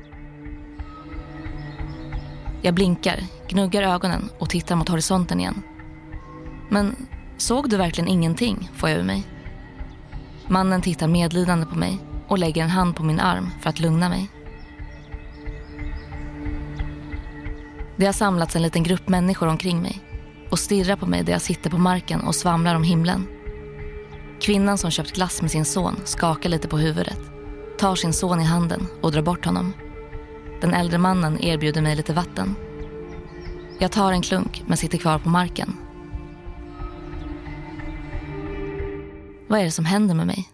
Jag 2.62 2.74
blinkar, 2.74 3.20
gnuggar 3.48 3.82
ögonen 3.82 4.30
och 4.38 4.50
tittar 4.50 4.76
mot 4.76 4.88
horisonten 4.88 5.40
igen. 5.40 5.62
Men 6.68 6.96
såg 7.36 7.70
du 7.70 7.76
verkligen 7.76 8.08
ingenting? 8.08 8.70
får 8.74 8.88
jag 8.88 8.98
ur 8.98 9.04
mig. 9.04 9.26
Mannen 10.48 10.82
tittar 10.82 11.08
medlidande 11.08 11.66
på 11.66 11.78
mig 11.78 11.98
och 12.28 12.38
lägger 12.38 12.62
en 12.62 12.70
hand 12.70 12.96
på 12.96 13.02
min 13.02 13.20
arm 13.20 13.50
för 13.60 13.70
att 13.70 13.80
lugna 13.80 14.08
mig. 14.08 14.28
Det 17.96 18.06
har 18.06 18.12
samlats 18.12 18.56
en 18.56 18.62
liten 18.62 18.82
grupp 18.82 19.08
människor 19.08 19.46
omkring 19.48 19.82
mig 19.82 20.13
och 20.50 20.58
stirrar 20.58 20.96
på 20.96 21.06
mig 21.06 21.22
där 21.22 21.32
jag 21.32 21.42
sitter 21.42 21.70
på 21.70 21.78
marken 21.78 22.20
och 22.20 22.34
svamlar 22.34 22.74
om 22.74 22.82
himlen. 22.82 23.26
Kvinnan 24.40 24.78
som 24.78 24.90
köpt 24.90 25.12
glass 25.12 25.42
med 25.42 25.50
sin 25.50 25.64
son 25.64 25.96
skakar 26.04 26.48
lite 26.48 26.68
på 26.68 26.78
huvudet, 26.78 27.20
tar 27.78 27.94
sin 27.94 28.12
son 28.12 28.40
i 28.40 28.44
handen 28.44 28.86
och 29.00 29.12
drar 29.12 29.22
bort 29.22 29.44
honom. 29.44 29.72
Den 30.60 30.74
äldre 30.74 30.98
mannen 30.98 31.44
erbjuder 31.44 31.82
mig 31.82 31.96
lite 31.96 32.12
vatten. 32.12 32.54
Jag 33.78 33.92
tar 33.92 34.12
en 34.12 34.22
klunk 34.22 34.62
men 34.66 34.76
sitter 34.76 34.98
kvar 34.98 35.18
på 35.18 35.28
marken. 35.28 35.76
Vad 39.48 39.60
är 39.60 39.64
det 39.64 39.70
som 39.70 39.84
händer 39.84 40.14
med 40.14 40.26
mig? 40.26 40.53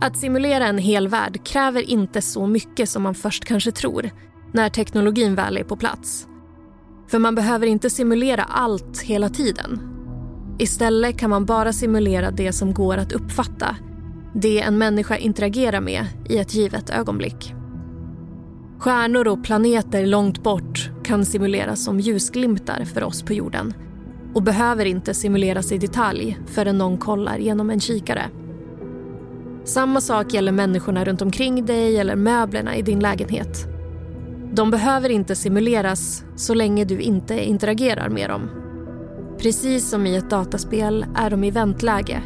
Att 0.00 0.16
simulera 0.16 0.66
en 0.66 0.78
hel 0.78 1.08
värld 1.08 1.46
kräver 1.46 1.90
inte 1.90 2.22
så 2.22 2.46
mycket 2.46 2.88
som 2.88 3.02
man 3.02 3.14
först 3.14 3.44
kanske 3.44 3.72
tror 3.72 4.10
när 4.52 4.68
teknologin 4.68 5.34
väl 5.34 5.56
är 5.56 5.64
på 5.64 5.76
plats. 5.76 6.26
För 7.08 7.18
man 7.18 7.34
behöver 7.34 7.66
inte 7.66 7.90
simulera 7.90 8.44
allt 8.44 9.00
hela 9.02 9.28
tiden. 9.28 9.80
Istället 10.58 11.18
kan 11.18 11.30
man 11.30 11.44
bara 11.44 11.72
simulera 11.72 12.30
det 12.30 12.52
som 12.52 12.74
går 12.74 12.96
att 12.96 13.12
uppfatta. 13.12 13.76
Det 14.34 14.60
en 14.60 14.78
människa 14.78 15.16
interagerar 15.16 15.80
med 15.80 16.06
i 16.28 16.38
ett 16.38 16.54
givet 16.54 16.90
ögonblick. 16.90 17.54
Stjärnor 18.78 19.28
och 19.28 19.44
planeter 19.44 20.06
långt 20.06 20.42
bort 20.42 20.90
kan 21.04 21.24
simuleras 21.24 21.84
som 21.84 22.00
ljusglimtar 22.00 22.84
för 22.84 23.04
oss 23.04 23.22
på 23.22 23.32
jorden 23.32 23.74
och 24.34 24.42
behöver 24.42 24.84
inte 24.84 25.14
simuleras 25.14 25.72
i 25.72 25.78
detalj 25.78 26.38
förrän 26.46 26.78
någon 26.78 26.98
kollar 26.98 27.38
genom 27.38 27.70
en 27.70 27.80
kikare. 27.80 28.30
Samma 29.68 30.00
sak 30.00 30.32
gäller 30.32 30.52
människorna 30.52 31.04
runt 31.04 31.22
omkring 31.22 31.66
dig 31.66 31.98
eller 31.98 32.16
möblerna 32.16 32.76
i 32.76 32.82
din 32.82 33.00
lägenhet. 33.00 33.66
De 34.52 34.70
behöver 34.70 35.08
inte 35.08 35.36
simuleras 35.36 36.24
så 36.36 36.54
länge 36.54 36.84
du 36.84 37.00
inte 37.00 37.44
interagerar 37.44 38.08
med 38.08 38.30
dem. 38.30 38.50
Precis 39.38 39.90
som 39.90 40.06
i 40.06 40.16
ett 40.16 40.30
dataspel 40.30 41.06
är 41.16 41.30
de 41.30 41.44
i 41.44 41.50
väntläge 41.50 42.22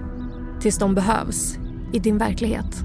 tills 0.60 0.78
de 0.78 0.94
behövs 0.94 1.56
i 1.92 1.98
din 1.98 2.18
verklighet. 2.18 2.84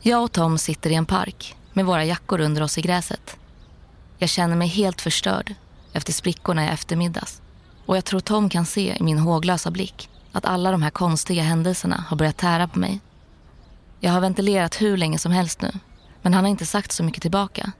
Jag 0.00 0.22
och 0.22 0.32
Tom 0.32 0.58
sitter 0.58 0.90
i 0.90 0.94
en 0.94 1.06
park 1.06 1.56
med 1.72 1.86
våra 1.86 2.04
jackor 2.04 2.40
under 2.40 2.62
oss 2.62 2.78
i 2.78 2.80
gräset. 2.80 3.36
Jag 4.18 4.28
känner 4.28 4.56
mig 4.56 4.68
helt 4.68 5.00
förstörd 5.00 5.54
efter 5.92 6.12
sprickorna 6.12 6.64
i 6.64 6.68
eftermiddags. 6.68 7.42
Och 7.86 7.96
jag 7.96 8.04
tror 8.04 8.20
Tom 8.20 8.48
kan 8.48 8.66
se 8.66 8.96
i 9.00 9.02
min 9.02 9.18
håglösa 9.18 9.70
blick 9.70 10.08
att 10.32 10.44
alla 10.44 10.70
de 10.70 10.82
här 10.82 10.90
konstiga 10.90 11.42
händelserna 11.42 12.04
har 12.08 12.16
börjat 12.16 12.36
tära 12.36 12.68
på 12.68 12.78
mig. 12.78 13.00
Jag 14.00 14.12
har 14.12 14.20
ventilerat 14.20 14.80
hur 14.80 14.96
länge 14.96 15.18
som 15.18 15.32
helst 15.32 15.62
nu, 15.62 15.72
men 16.22 16.34
han 16.34 16.44
har 16.44 16.50
inte 16.50 16.66
sagt 16.66 16.92
så 16.92 17.02
mycket 17.02 17.22
tillbaka. 17.22 17.72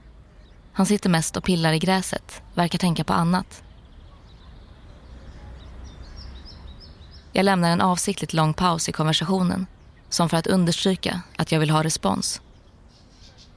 Han 0.73 0.85
sitter 0.85 1.09
mest 1.09 1.37
och 1.37 1.43
pillar 1.43 1.73
i 1.73 1.79
gräset, 1.79 2.41
verkar 2.53 2.79
tänka 2.79 3.03
på 3.03 3.13
annat. 3.13 3.63
Jag 7.33 7.43
lämnar 7.43 7.71
en 7.71 7.81
avsiktligt 7.81 8.33
lång 8.33 8.53
paus 8.53 8.89
i 8.89 8.91
konversationen, 8.91 9.65
som 10.09 10.29
för 10.29 10.37
att 10.37 10.47
understryka 10.47 11.21
att 11.37 11.51
jag 11.51 11.59
vill 11.59 11.69
ha 11.69 11.83
respons. 11.83 12.41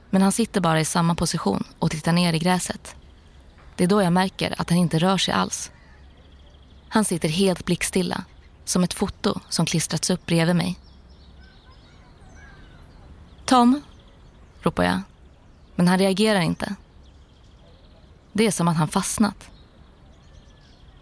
Men 0.09 0.21
han 0.21 0.31
sitter 0.31 0.61
bara 0.61 0.79
i 0.79 0.85
samma 0.85 1.15
position 1.15 1.63
och 1.79 1.91
tittar 1.91 2.11
ner 2.11 2.33
i 2.33 2.39
gräset. 2.39 2.95
Det 3.75 3.83
är 3.83 3.87
då 3.87 4.01
jag 4.01 4.13
märker 4.13 4.55
att 4.57 4.69
han 4.69 4.79
inte 4.79 4.99
rör 4.99 5.17
sig 5.17 5.33
alls. 5.33 5.71
Han 6.89 7.05
sitter 7.05 7.29
helt 7.29 7.65
blickstilla, 7.65 8.23
som 8.65 8.83
ett 8.83 8.93
foto 8.93 9.39
som 9.49 9.65
klistrats 9.65 10.09
upp 10.09 10.25
bredvid 10.25 10.55
mig. 10.55 10.79
Tom, 13.45 13.81
ropar 14.61 14.83
jag. 14.83 15.01
Men 15.75 15.87
han 15.87 15.99
reagerar 15.99 16.39
inte. 16.39 16.75
Det 18.33 18.47
är 18.47 18.51
som 18.51 18.67
att 18.67 18.77
han 18.77 18.87
fastnat. 18.87 19.49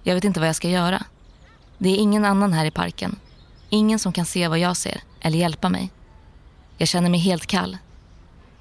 Jag 0.04 0.16
vet 0.16 0.24
inte 0.24 0.40
vad 0.40 0.50
jag 0.50 0.56
ska 0.56 0.70
göra. 0.70 1.04
Det 1.78 1.90
är 1.90 1.98
ingen 1.98 2.26
annan 2.26 2.54
här 2.54 2.66
i 2.66 2.72
parken. 2.72 3.20
Ingen 3.70 4.00
som 4.00 4.14
kan 4.14 4.26
se 4.26 4.48
vad 4.48 4.60
jag 4.60 4.78
ser 4.78 5.02
eller 5.20 5.38
hjälpa 5.38 5.70
mig. 5.70 5.92
Jag 6.78 6.88
känner 6.88 7.10
mig 7.10 7.20
helt 7.20 7.48
kall. 7.48 7.78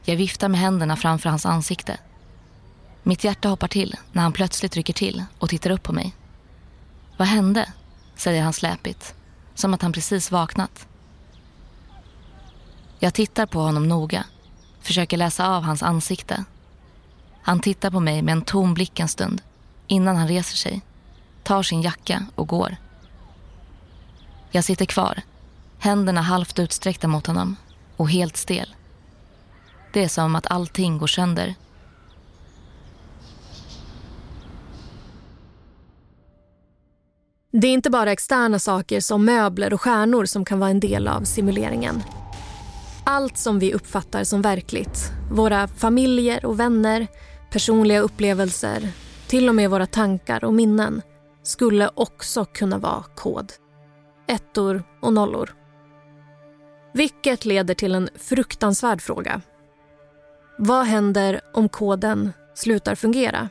Jag 0.04 0.16
viftar 0.16 0.48
med 0.48 0.60
händerna 0.60 0.96
framför 0.96 1.28
hans 1.28 1.46
ansikte. 1.46 1.98
Mitt 3.02 3.24
hjärta 3.24 3.48
hoppar 3.48 3.68
till 3.68 3.96
när 4.12 4.22
han 4.22 4.32
plötsligt 4.32 4.76
rycker 4.76 4.92
till 4.92 5.24
och 5.38 5.48
tittar 5.48 5.70
upp 5.70 5.82
på 5.82 5.92
mig. 5.92 6.14
Vad 7.16 7.28
hände? 7.28 7.72
säger 8.16 8.42
han 8.42 8.52
släpigt, 8.52 9.14
som 9.54 9.74
att 9.74 9.82
han 9.82 9.92
precis 9.92 10.30
vaknat. 10.30 10.86
Jag 12.98 13.14
tittar 13.14 13.46
på 13.46 13.60
honom 13.60 13.88
noga, 13.88 14.24
försöker 14.80 15.16
läsa 15.16 15.48
av 15.48 15.62
hans 15.62 15.82
ansikte. 15.82 16.44
Han 17.42 17.60
tittar 17.60 17.90
på 17.90 18.00
mig 18.00 18.22
med 18.22 18.32
en 18.32 18.42
tom 18.42 18.74
blick 18.74 19.00
en 19.00 19.08
stund 19.08 19.42
innan 19.86 20.16
han 20.16 20.28
reser 20.28 20.56
sig, 20.56 20.80
tar 21.42 21.62
sin 21.62 21.82
jacka 21.82 22.26
och 22.34 22.48
går. 22.48 22.76
Jag 24.50 24.64
sitter 24.64 24.86
kvar, 24.86 25.22
händerna 25.78 26.20
halvt 26.20 26.58
utsträckta 26.58 27.08
mot 27.08 27.26
honom 27.26 27.56
och 27.96 28.10
helt 28.10 28.36
stel. 28.36 28.74
Det 29.92 30.04
är 30.04 30.08
som 30.08 30.36
att 30.36 30.50
allting 30.50 30.98
går 30.98 31.06
sönder. 31.06 31.54
Det 37.54 37.66
är 37.66 37.72
inte 37.72 37.90
bara 37.90 38.12
externa 38.12 38.58
saker 38.58 39.00
som 39.00 39.24
möbler 39.24 39.72
och 39.72 39.80
stjärnor 39.80 40.24
som 40.24 40.44
kan 40.44 40.58
vara 40.58 40.70
en 40.70 40.80
del 40.80 41.08
av 41.08 41.22
simuleringen. 41.22 42.02
Allt 43.04 43.36
som 43.36 43.58
vi 43.58 43.74
uppfattar 43.74 44.24
som 44.24 44.42
verkligt, 44.42 45.10
våra 45.32 45.68
familjer 45.68 46.44
och 46.44 46.60
vänner, 46.60 47.06
personliga 47.50 48.00
upplevelser, 48.00 48.88
till 49.26 49.48
och 49.48 49.54
med 49.54 49.70
våra 49.70 49.86
tankar 49.86 50.44
och 50.44 50.54
minnen, 50.54 51.02
skulle 51.42 51.90
också 51.94 52.44
kunna 52.44 52.78
vara 52.78 53.04
kod. 53.14 53.52
Ettor 54.28 54.82
och 55.02 55.12
nollor. 55.12 55.54
Vilket 56.94 57.44
leder 57.44 57.74
till 57.74 57.94
en 57.94 58.08
fruktansvärd 58.16 59.02
fråga. 59.02 59.40
Vad 60.58 60.86
händer 60.86 61.40
om 61.54 61.68
koden 61.68 62.32
slutar 62.54 62.94
fungera? 62.94 63.48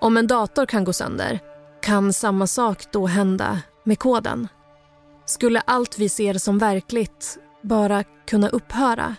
Om 0.00 0.16
en 0.16 0.26
dator 0.26 0.66
kan 0.66 0.84
gå 0.84 0.92
sönder, 0.92 1.40
kan 1.82 2.12
samma 2.12 2.46
sak 2.46 2.92
då 2.92 3.06
hända 3.06 3.62
med 3.84 3.98
koden? 3.98 4.48
Skulle 5.24 5.60
allt 5.60 5.98
vi 5.98 6.08
ser 6.08 6.34
som 6.34 6.58
verkligt 6.58 7.38
bara 7.62 8.04
kunna 8.26 8.48
upphöra? 8.48 9.16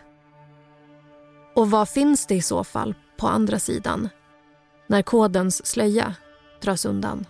Och 1.55 1.71
vad 1.71 1.89
finns 1.89 2.27
det 2.27 2.35
i 2.35 2.41
så 2.41 2.63
fall 2.63 2.95
på 3.17 3.27
andra 3.27 3.59
sidan 3.59 4.09
när 4.87 5.01
kodens 5.01 5.65
slöja 5.65 6.15
dras 6.61 6.85
undan? 6.85 7.25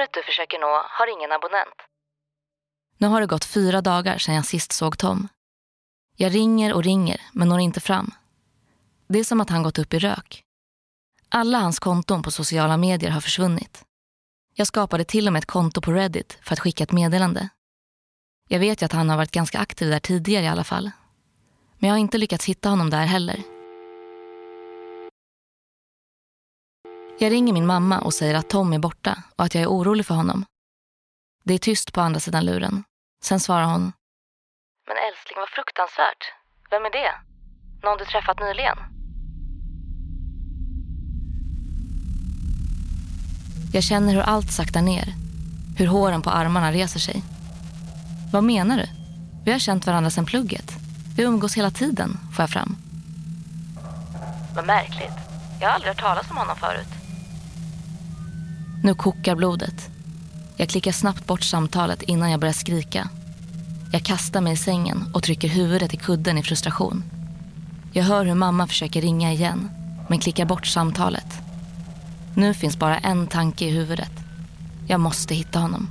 Numret 0.00 0.12
du 0.12 0.22
försöker 0.22 0.58
nå 0.58 0.82
har 0.98 1.18
ingen 1.18 1.32
abonnent. 1.32 1.74
Nu 2.98 3.06
har 3.06 3.20
det 3.20 3.26
gått 3.26 3.44
fyra 3.44 3.80
dagar 3.80 4.18
sedan 4.18 4.34
jag 4.34 4.46
sist 4.46 4.72
såg 4.72 4.98
Tom. 4.98 5.28
Jag 6.16 6.34
ringer 6.34 6.72
och 6.72 6.84
ringer, 6.84 7.20
men 7.32 7.48
når 7.48 7.60
inte 7.60 7.80
fram. 7.80 8.10
Det 9.06 9.18
är 9.18 9.24
som 9.24 9.40
att 9.40 9.50
han 9.50 9.62
gått 9.62 9.78
upp 9.78 9.94
i 9.94 9.98
rök. 9.98 10.42
Alla 11.28 11.58
hans 11.58 11.78
konton 11.78 12.22
på 12.22 12.30
sociala 12.30 12.76
medier 12.76 13.10
har 13.10 13.20
försvunnit. 13.20 13.84
Jag 14.54 14.66
skapade 14.66 15.04
till 15.04 15.26
och 15.26 15.32
med 15.32 15.40
ett 15.40 15.46
konto 15.46 15.80
på 15.80 15.92
Reddit 15.92 16.38
för 16.42 16.52
att 16.52 16.60
skicka 16.60 16.84
ett 16.84 16.92
meddelande. 16.92 17.48
Jag 18.48 18.58
vet 18.58 18.82
ju 18.82 18.86
att 18.86 18.92
han 18.92 19.10
har 19.10 19.16
varit 19.16 19.32
ganska 19.32 19.58
aktiv 19.58 19.90
där 19.90 20.00
tidigare 20.00 20.44
i 20.44 20.48
alla 20.48 20.64
fall. 20.64 20.90
Men 21.78 21.88
jag 21.88 21.94
har 21.94 22.00
inte 22.00 22.18
lyckats 22.18 22.44
hitta 22.44 22.68
honom 22.68 22.90
där 22.90 23.06
heller. 23.06 23.42
Jag 27.22 27.32
ringer 27.32 27.52
min 27.52 27.66
mamma 27.66 27.98
och 27.98 28.14
säger 28.14 28.34
att 28.34 28.48
Tom 28.48 28.72
är 28.72 28.78
borta 28.78 29.22
och 29.36 29.44
att 29.44 29.54
jag 29.54 29.62
är 29.62 29.68
orolig 29.68 30.06
för 30.06 30.14
honom. 30.14 30.44
Det 31.44 31.54
är 31.54 31.58
tyst 31.58 31.92
på 31.92 32.00
andra 32.00 32.20
sidan 32.20 32.44
luren. 32.44 32.84
Sen 33.24 33.40
svarar 33.40 33.64
hon. 33.64 33.92
Men 34.88 34.96
älskling, 35.08 35.36
vad 35.38 35.48
fruktansvärt. 35.48 36.32
Vem 36.70 36.84
är 36.84 36.90
det? 36.90 37.12
Någon 37.82 37.98
du 37.98 38.04
träffat 38.04 38.40
nyligen? 38.40 38.78
Jag 43.72 43.82
känner 43.82 44.14
hur 44.14 44.22
allt 44.22 44.52
saktar 44.52 44.82
ner. 44.82 45.14
Hur 45.78 45.86
håren 45.86 46.22
på 46.22 46.30
armarna 46.30 46.72
reser 46.72 47.00
sig. 47.00 47.22
Vad 48.32 48.44
menar 48.44 48.76
du? 48.76 48.86
Vi 49.44 49.52
har 49.52 49.58
känt 49.58 49.86
varandra 49.86 50.10
sedan 50.10 50.26
plugget. 50.26 50.72
Vi 51.16 51.22
umgås 51.22 51.56
hela 51.56 51.70
tiden, 51.70 52.18
får 52.36 52.42
jag 52.42 52.50
fram. 52.50 52.76
Vad 54.54 54.66
märkligt. 54.66 55.18
Jag 55.60 55.68
har 55.68 55.74
aldrig 55.74 55.88
hört 55.88 56.00
talas 56.00 56.30
om 56.30 56.36
honom 56.36 56.56
förut. 56.56 56.99
Nu 58.82 58.94
kokar 58.94 59.34
blodet. 59.34 59.90
Jag 60.56 60.68
klickar 60.68 60.92
snabbt 60.92 61.26
bort 61.26 61.42
samtalet 61.42 62.02
innan 62.02 62.30
jag 62.30 62.40
börjar 62.40 62.52
skrika. 62.52 63.08
Jag 63.92 64.02
kastar 64.02 64.40
mig 64.40 64.52
i 64.52 64.56
sängen 64.56 65.04
och 65.14 65.22
trycker 65.22 65.48
huvudet 65.48 65.94
i 65.94 65.96
kudden 65.96 66.38
i 66.38 66.42
frustration. 66.42 67.04
Jag 67.92 68.04
hör 68.04 68.24
hur 68.24 68.34
mamma 68.34 68.66
försöker 68.66 69.00
ringa 69.00 69.32
igen, 69.32 69.70
men 70.08 70.18
klickar 70.18 70.44
bort 70.44 70.66
samtalet. 70.66 71.26
Nu 72.34 72.54
finns 72.54 72.78
bara 72.78 72.98
en 72.98 73.26
tanke 73.26 73.64
i 73.64 73.70
huvudet. 73.70 74.12
Jag 74.86 75.00
måste 75.00 75.34
hitta 75.34 75.58
honom. 75.58 75.88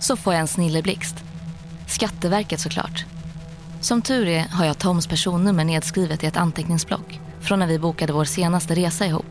Så 0.00 0.16
får 0.16 0.32
jag 0.32 0.40
en 0.40 0.48
snilleblixt. 0.48 1.16
Skatteverket 1.86 2.60
såklart. 2.60 3.04
Som 3.80 4.02
tur 4.02 4.26
är 4.26 4.48
har 4.48 4.64
jag 4.64 4.78
Toms 4.78 5.06
personnummer 5.06 5.64
nedskrivet 5.64 6.24
i 6.24 6.26
ett 6.26 6.36
anteckningsblock 6.36 7.20
från 7.40 7.58
när 7.58 7.66
vi 7.66 7.78
bokade 7.78 8.12
vår 8.12 8.24
senaste 8.24 8.74
resa 8.74 9.06
ihop. 9.06 9.26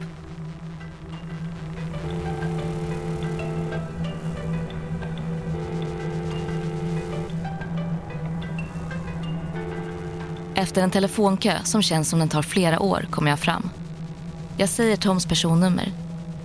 Efter 10.55 10.81
en 10.81 10.91
telefonkö 10.91 11.53
som 11.63 11.81
känns 11.81 12.09
som 12.09 12.19
den 12.19 12.29
tar 12.29 12.41
flera 12.41 12.79
år 12.79 13.07
kommer 13.09 13.29
jag 13.29 13.39
fram. 13.39 13.69
Jag 14.57 14.69
säger 14.69 14.95
Toms 14.95 15.25
personnummer, 15.25 15.91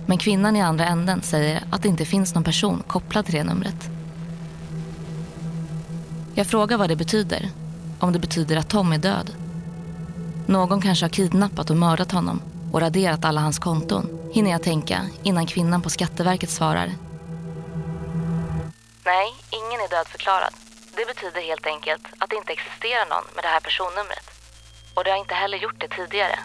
men 0.05 0.17
kvinnan 0.17 0.55
i 0.55 0.61
andra 0.61 0.85
änden 0.85 1.21
säger 1.21 1.63
att 1.69 1.83
det 1.83 1.89
inte 1.89 2.05
finns 2.05 2.35
någon 2.35 2.43
person 2.43 2.83
kopplad 2.87 3.25
till 3.25 3.35
det 3.35 3.43
numret. 3.43 3.89
Jag 6.35 6.47
frågar 6.47 6.77
vad 6.77 6.89
det 6.89 6.95
betyder, 6.95 7.51
om 7.99 8.13
det 8.13 8.19
betyder 8.19 8.57
att 8.57 8.69
Tom 8.69 8.93
är 8.93 8.97
död. 8.97 9.31
Någon 10.45 10.81
kanske 10.81 11.05
har 11.05 11.09
kidnappat 11.09 11.69
och 11.69 11.77
mördat 11.77 12.11
honom 12.11 12.41
och 12.71 12.81
raderat 12.81 13.25
alla 13.25 13.41
hans 13.41 13.59
konton, 13.59 14.31
hinner 14.33 14.51
jag 14.51 14.63
tänka 14.63 15.01
innan 15.23 15.45
kvinnan 15.45 15.81
på 15.81 15.89
Skatteverket 15.89 16.49
svarar. 16.49 16.91
Nej, 19.05 19.27
ingen 19.49 19.79
är 19.81 19.89
dödförklarad. 19.89 20.53
Det 20.95 21.05
betyder 21.05 21.41
helt 21.41 21.67
enkelt 21.67 22.05
att 22.17 22.29
det 22.29 22.35
inte 22.35 22.53
existerar 22.53 23.05
någon 23.09 23.25
med 23.35 23.43
det 23.43 23.47
här 23.47 23.59
personnumret. 23.59 24.27
Och 24.93 25.03
det 25.03 25.09
har 25.09 25.17
inte 25.17 25.33
heller 25.33 25.57
gjort 25.57 25.79
det 25.79 25.87
tidigare. 25.87 26.39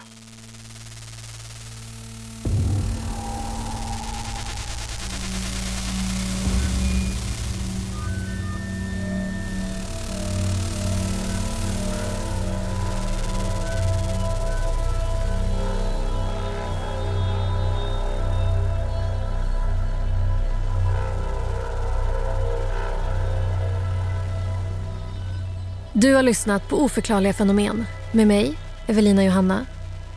Du 26.01 26.13
har 26.13 26.23
lyssnat 26.23 26.69
på 26.69 26.75
Oförklarliga 26.75 27.33
fenomen 27.33 27.85
med 28.11 28.27
mig, 28.27 28.57
Evelina 28.87 29.23
Johanna. 29.23 29.65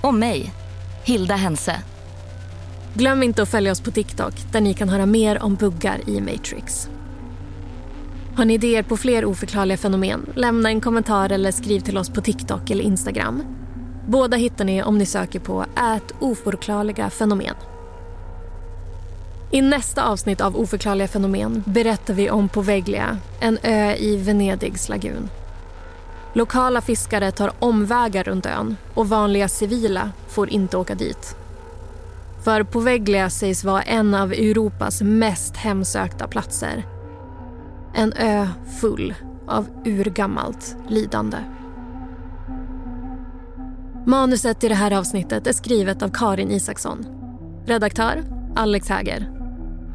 Och 0.01 0.14
mig, 0.14 0.53
Hilda 1.05 1.35
Hense. 1.35 1.77
Glöm 2.94 3.23
inte 3.23 3.42
att 3.42 3.49
följa 3.49 3.73
oss 3.73 3.81
på 3.81 3.90
TikTok 3.90 4.35
där 4.53 4.61
ni 4.61 4.75
kan 4.75 4.88
höra 4.88 5.07
mer 5.07 5.42
om 5.42 5.55
buggar 5.55 6.09
i 6.09 6.20
Matrix. 6.20 6.88
Har 8.37 8.44
ni 8.44 8.55
idéer 8.55 8.83
på 8.83 8.97
fler 8.97 9.25
oförklarliga 9.25 9.77
fenomen? 9.77 10.27
Lämna 10.35 10.68
en 10.68 10.81
kommentar 10.81 11.33
eller 11.33 11.51
skriv 11.51 11.81
till 11.81 11.99
oss 11.99 12.11
på 12.11 12.20
TikTok 12.20 12.70
eller 12.70 12.85
Instagram. 12.85 13.42
Båda 14.09 14.37
hittar 14.37 14.64
ni 14.64 14.83
om 14.83 14.99
ni 14.99 15.07
söker 15.07 15.40
på 15.40 15.62
ät 15.62 16.14
oförklarliga 16.20 17.11
fenomen. 17.11 17.55
I 19.51 19.62
nästa 19.62 20.05
avsnitt 20.05 20.40
av 20.40 20.57
Oförklarliga 20.57 21.09
fenomen 21.09 21.62
berättar 21.66 22.14
vi 22.14 22.31
om 22.31 22.49
Poveglia, 22.49 23.18
en 23.40 23.59
ö 23.62 23.94
i 23.94 24.16
Venedigs 24.16 24.88
lagun. 24.88 25.29
Lokala 26.37 26.81
fiskare 26.81 27.31
tar 27.31 27.53
omvägar 27.59 28.25
runt 28.25 28.47
ön 28.47 28.77
och 28.94 29.09
vanliga 29.09 29.49
civila 29.49 30.11
får 30.29 30.49
inte 30.49 30.77
åka 30.77 30.94
dit. 30.94 31.37
För 32.44 32.62
Poveglia 32.62 33.31
sägs 33.31 33.64
vara 33.64 33.83
en 33.83 34.14
av 34.14 34.33
Europas 34.33 35.03
mest 35.03 35.57
hemsökta 35.57 36.29
platser. 36.29 36.87
En 37.94 38.12
ö 38.12 38.49
full 38.81 39.14
av 39.47 39.66
urgammalt 39.85 40.77
lidande. 40.88 41.37
Manuset 44.07 44.64
i 44.64 44.68
det 44.68 44.75
här 44.75 44.99
avsnittet 44.99 45.47
är 45.47 45.53
skrivet 45.53 46.03
av 46.03 46.09
Karin 46.09 46.51
Isaksson. 46.51 47.07
Redaktör 47.66 48.25
Alex 48.57 48.88
Häger. 48.88 49.31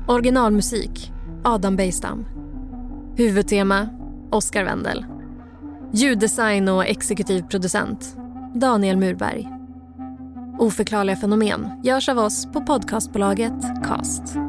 Originalmusik 0.07 1.11
Adam 1.43 1.75
Bejstam. 1.75 2.25
Huvudtema 3.15 3.87
Oscar 4.31 4.63
Wendel. 4.63 5.05
Ljuddesign 5.93 6.69
och 6.69 6.85
exekutiv 6.85 7.41
producent 7.41 8.17
Daniel 8.53 8.97
Murberg. 8.97 9.49
Oförklarliga 10.59 11.15
fenomen 11.15 11.69
görs 11.83 12.09
av 12.09 12.19
oss 12.19 12.45
på 12.45 12.61
podcastbolaget 12.61 13.53
Cast. 13.83 14.48